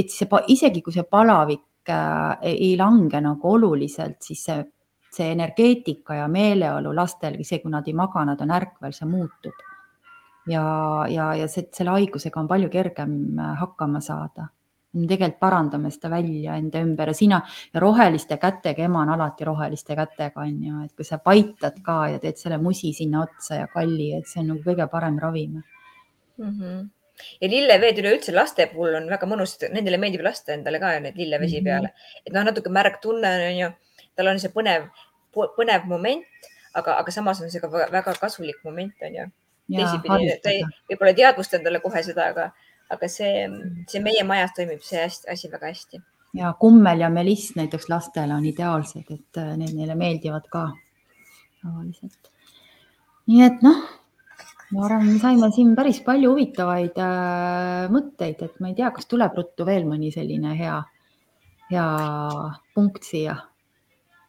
[0.03, 4.62] et see isegi kui see palavik äh, ei lange nagu oluliselt, siis see,
[5.11, 9.66] see energeetika ja meeleolu lastel, isegi kui nad ei maga, nad on ärkvel, see muutub.
[10.48, 10.64] ja,
[11.11, 14.48] ja, ja see, selle haigusega on palju kergem äh, hakkama saada
[14.93, 17.41] me tegelikult parandame seda välja enda ümber ja sina
[17.74, 21.99] ja roheliste kätega, ema on alati roheliste kätega, on ju, et kui sa paitad ka
[22.14, 25.61] ja teed selle musi sinna otsa ja kalli, et see on nagu kõige parem ravim
[25.61, 26.57] mm.
[26.57, 26.88] -hmm
[27.41, 31.61] ja lilleveed üleüldse laste puhul on väga mõnus, nendele meeldib lasta endale ka neid lillevesi
[31.61, 31.68] mm -hmm.
[31.68, 31.93] peale,
[32.26, 33.68] et noh, natuke märg tunne on ju,
[34.16, 34.88] tal on see põnev,
[35.34, 36.24] põnev moment,
[36.74, 39.28] aga, aga samas on see ka väga kasulik moment on ju.
[39.70, 42.51] teisipidi, ta ei, võib-olla ei teadvusta endale kohe seda, aga
[42.91, 43.45] aga see,
[43.91, 46.03] see meie majas toimib see hästi, asi väga hästi.
[46.38, 50.68] ja kummel ja meliss näiteks lastele on ideaalsed, et äh, need neile meeldivad ka
[51.62, 52.30] tavaliselt.
[53.30, 53.82] nii et noh,
[54.74, 59.11] ma arvan, me saime siin päris palju huvitavaid äh, mõtteid, et ma ei tea, kas
[59.11, 60.80] tuleb ruttu veel mõni selline hea,
[61.70, 61.86] hea
[62.74, 63.38] punkt siia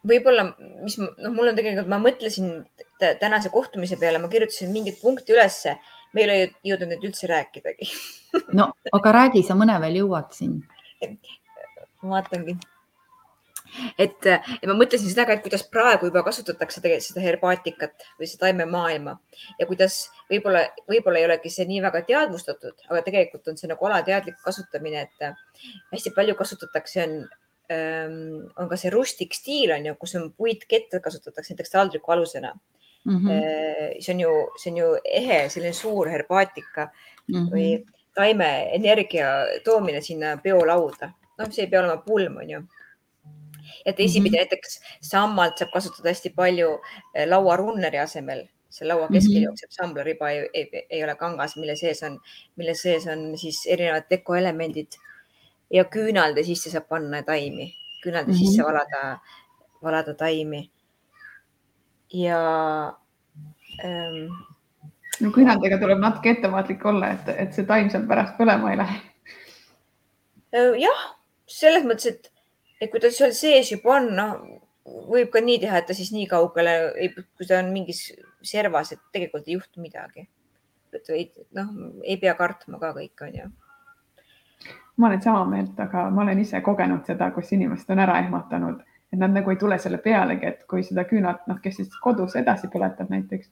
[0.08, 0.48] võib-olla,
[0.82, 2.54] mis noh, mul on tegelikult, ma mõtlesin
[3.22, 5.76] tänase kohtumise peale, ma kirjutasin mingit punkti ülesse
[6.14, 6.38] me ei ole
[6.72, 7.90] jõudnud nüüd üldse rääkidagi
[8.58, 10.60] no aga räägi, sa mõne veel jõuad siin.
[12.02, 12.58] ma vaatangi
[14.00, 18.30] et, et ma mõtlesin seda ka, et kuidas praegu juba kasutatakse tegelikult seda herbaatikat või
[18.30, 19.16] seda taimemaailma
[19.60, 20.02] ja kuidas
[20.32, 25.06] võib-olla, võib-olla ei olegi see nii väga teadvustatud, aga tegelikult on see nagu alateadlik kasutamine,
[25.08, 27.16] et hästi palju kasutatakse, on,
[27.74, 28.20] ähm,
[28.60, 32.81] on ka see rustik stiil on ju, kus on puitkette kasutatakse näiteks taldriku alusena mm.
[33.06, 34.02] -hmm.
[34.02, 36.92] see on ju, see on ju ehe, selline suur herbaatika
[37.28, 37.50] mm -hmm.
[37.52, 39.28] või taimeenergia
[39.64, 41.14] toomine sinna peolauda.
[41.38, 42.62] noh, see ei pea olema pulm, on ju
[43.86, 44.38] ja teisipidi mm -hmm.
[44.38, 46.80] näiteks sammalt saab kasutada hästi palju
[47.16, 49.44] eh, lauarunneri asemel, see laua keskel mm -hmm.
[49.44, 52.20] jookseb samblariba, ei, ei, ei ole kangas, mille sees on,
[52.56, 55.00] mille sees on siis erinevad dekoelemendid
[55.74, 57.74] ja küünalde sisse saab panna taimi,
[58.04, 58.46] küünalde mm -hmm.
[58.46, 59.20] sisse valada,
[59.84, 60.72] valada taimi.
[62.14, 62.42] Ja
[63.84, 64.32] ähm,
[65.22, 69.00] no küünaldega tuleb natuke ettevaatlik olla, et, et see taim seal pärast põlema ei lähe.
[70.82, 71.08] jah,
[71.48, 72.32] selles mõttes, et
[72.82, 74.38] et kui ta seal sees juba on, noh,
[75.12, 76.76] võib ka nii teha, et ta siis nii kaugele,
[77.38, 78.08] kui ta on mingis
[78.48, 80.28] servas, et tegelikult ei juhtu midagi.
[80.92, 81.68] et noh,
[82.04, 83.50] ei pea kartma ka kõik, on ju.
[84.98, 88.82] ma olen sama meelt, aga ma olen ise kogenud seda, kus inimesed on ära ehmatanud,
[89.12, 92.36] et nad nagu ei tule selle pealegi, et kui seda küünalt, noh, kes siis kodus
[92.40, 93.50] edasi põletab näiteks,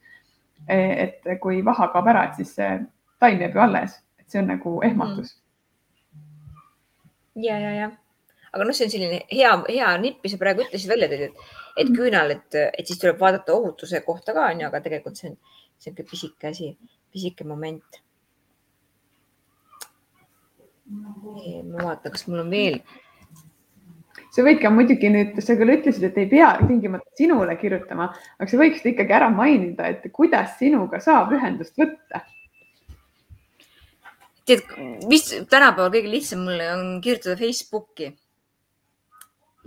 [0.68, 2.70] et kui vaha kaob ära, et siis see
[3.20, 5.34] taim jääb ju alles, et see on nagu ehmatus
[6.16, 7.44] mm..
[7.44, 7.90] ja, ja, ja
[8.54, 11.48] aga noh, see on selline hea, hea nipp, mis sa praegu ütlesid, välja tõid, et,
[11.76, 11.98] et mm.
[11.98, 15.38] küünal, et, et siis tuleb vaadata ohutuse kohta ka onju, aga tegelikult see on
[15.80, 16.72] sihuke pisike asi,
[17.14, 18.02] pisike moment.
[20.90, 22.80] ma vaatan, kas mul on veel.
[24.30, 28.50] Sa võid ka muidugi nüüd, sa küll ütlesid, et ei pea tingimata sinule kirjutama, aga
[28.50, 32.26] sa võiksid ikkagi ära mainida, et kuidas sinuga saab ühendust võtta
[34.50, 34.66] tead,
[35.10, 38.10] mis tänapäeval kõige lihtsam mulle on kirjutada Facebooki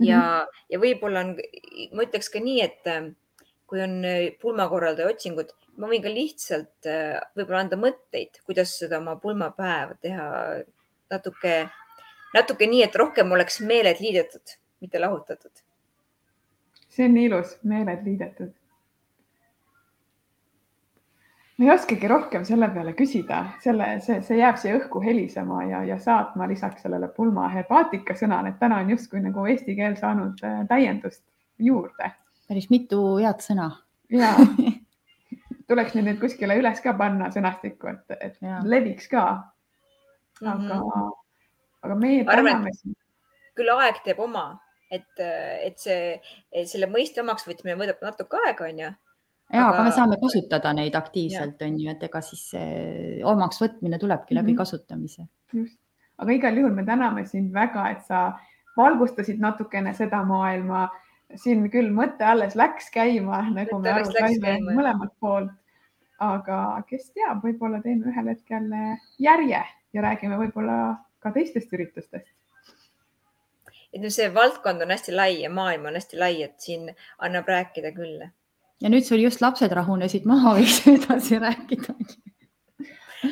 [0.03, 0.63] ja mm, -hmm.
[0.69, 1.35] ja võib-olla on,
[1.95, 3.11] ma ütleks ka nii, et äh,
[3.69, 8.99] kui on äh, pulmakorraldaja otsingud, ma võin ka lihtsalt äh, võib-olla anda mõtteid, kuidas seda
[8.99, 10.27] oma pulmapäeva teha
[11.13, 11.55] natuke,
[12.33, 15.63] natuke nii, et rohkem oleks meeled liidetud, mitte lahutatud.
[16.89, 18.53] see on nii ilus, meeled liidetud
[21.57, 25.83] ma ei oskagi rohkem selle peale küsida, selle, see, see jääb siia õhku helisema ja,
[25.85, 30.41] ja saatma lisaks sellele pulma hepaatika sõnale, et täna on justkui nagu eesti keel saanud
[30.45, 31.23] äh, täiendust
[31.59, 32.11] juurde.
[32.47, 33.69] päris mitu head sõna.
[34.09, 34.33] ja
[35.69, 38.61] tuleks neid nüüd kuskile üles ka panna sõnastikku, et, et ja.
[38.65, 39.25] leviks ka.
[40.41, 41.11] aga mm, -hmm.
[41.83, 42.25] Aga meie
[42.79, 42.97] sind.
[43.57, 44.45] küll aeg teeb oma,
[44.91, 46.19] et, et see,
[46.69, 48.89] selle mõiste omaks võtmine võtab natuke aega, onju
[49.53, 49.75] ja aga...
[49.75, 52.49] aga me saame kasutada neid aktiivselt, on ju, et ega siis
[53.29, 54.57] omaks võtmine tulebki läbi mm -hmm.
[54.57, 55.27] kasutamise.
[55.53, 55.79] just,
[56.17, 58.25] aga igal juhul me täname sind väga, et sa
[58.77, 60.89] valgustasid natukene seda maailma.
[61.35, 65.51] siin küll mõte alles läks käima, nagu me aru saime mõlemalt poolt.
[66.19, 68.69] aga kes teab, võib-olla teeme ühel hetkel
[69.19, 69.63] järje
[69.93, 70.75] ja räägime võib-olla
[71.23, 72.29] ka teistest üritustest
[73.93, 77.49] et no see valdkond on hästi lai ja maailm on hästi lai, et siin annab
[77.49, 78.23] rääkida küll
[78.83, 81.95] ja nüüd sul just lapsed rahunesid maha, võiks edasi rääkida.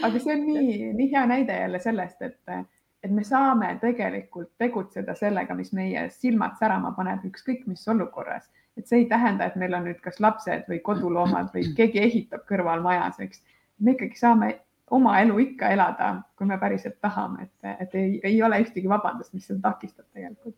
[0.01, 2.55] aga see on nii, nii hea näide jälle sellest, et,
[3.03, 8.49] et me saame tegelikult tegutseda sellega, mis meie silmad särama paneb, ükskõik mis olukorras.
[8.77, 12.47] et see ei tähenda, et meil on nüüd kas lapsed või koduloomad või keegi ehitab
[12.47, 13.43] kõrval majas, eks.
[13.79, 14.53] me ikkagi saame
[14.91, 19.33] oma elu ikka elada, kui me päriselt tahame, et, et ei, ei ole ühtegi vabandust,
[19.33, 20.55] mis seda takistab tegelikult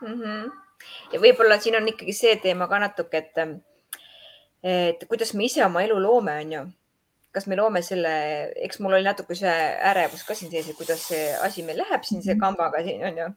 [0.00, 0.14] mm.
[0.20, 0.50] -hmm.
[1.12, 3.42] ja võib-olla siin on ikkagi see teema ka natuke, et
[4.64, 6.64] et kuidas me ise oma elu loome, on ju.
[7.34, 8.10] kas me loome selle,
[8.62, 9.54] eks mul oli natuke see
[9.90, 12.40] ärevus ka siin sees, et kuidas see asi meil läheb siin see mhm.
[12.40, 13.28] kambaga siin on ju.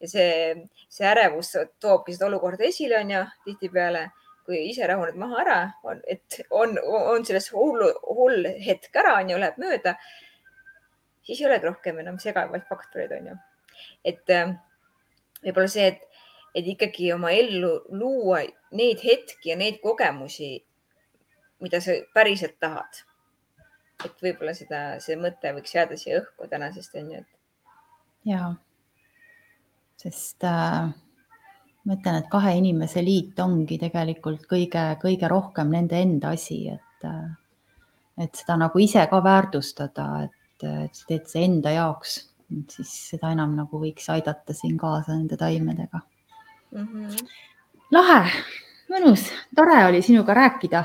[0.00, 4.10] ja see, see ärevus toobki seda olukorda esile, on ju, tihtipeale
[4.48, 9.34] kui ise rahuned maha ära, on, et on, on selles hullu, hull hetk ära, on
[9.34, 9.92] ju, läheb mööda,
[11.20, 13.34] siis ei olegi rohkem enam segavaid faktoreid, on ju.
[14.08, 14.54] et äh,
[15.42, 16.22] võib-olla see, et,
[16.56, 18.40] et ikkagi oma ellu luua
[18.80, 20.54] neid hetki ja neid kogemusi,
[21.60, 23.02] mida sa päriselt tahad.
[24.06, 27.36] et võib-olla seda, see mõte võiks jääda siia õhku tänasest on ju, et.
[28.32, 28.48] ja,
[30.00, 30.88] sest äh,
[31.88, 37.28] ma ütlen, et kahe inimese liit ongi tegelikult kõige-kõige rohkem nende enda asi, et äh,
[38.18, 42.18] et seda nagu ise ka väärtustada, et, et sa teed see enda jaoks,
[42.74, 46.00] siis seda enam nagu võiks aidata siin kaasa nende taimedega
[46.72, 46.86] mm.
[46.86, 47.26] -hmm.
[47.94, 48.22] lahe,
[48.92, 50.84] mõnus, tore oli sinuga rääkida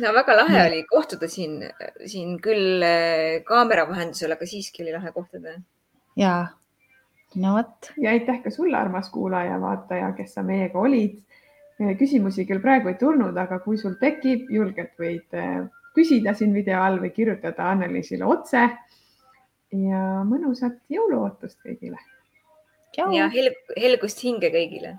[0.00, 0.66] no väga lahe mm.
[0.68, 1.58] oli kohtuda siin,
[2.06, 5.58] siin küll äh, kaamera vahendusel, aga siiski oli lahe kohtuda.
[6.16, 6.34] ja,
[7.34, 11.20] no vot, ja aitäh ka sulle, armas kuulaja, vaataja, kes sa meiega olid.
[11.98, 15.62] küsimusi küll praegu ei tulnud, aga kui sul tekib, julgelt võid eh,
[15.96, 18.68] küsida siin video all või kirjutada Anneliisile otse.
[19.70, 21.98] ja mõnusat jõuluootust kõigile.
[22.96, 24.98] ja helg- helgust hinge kõigile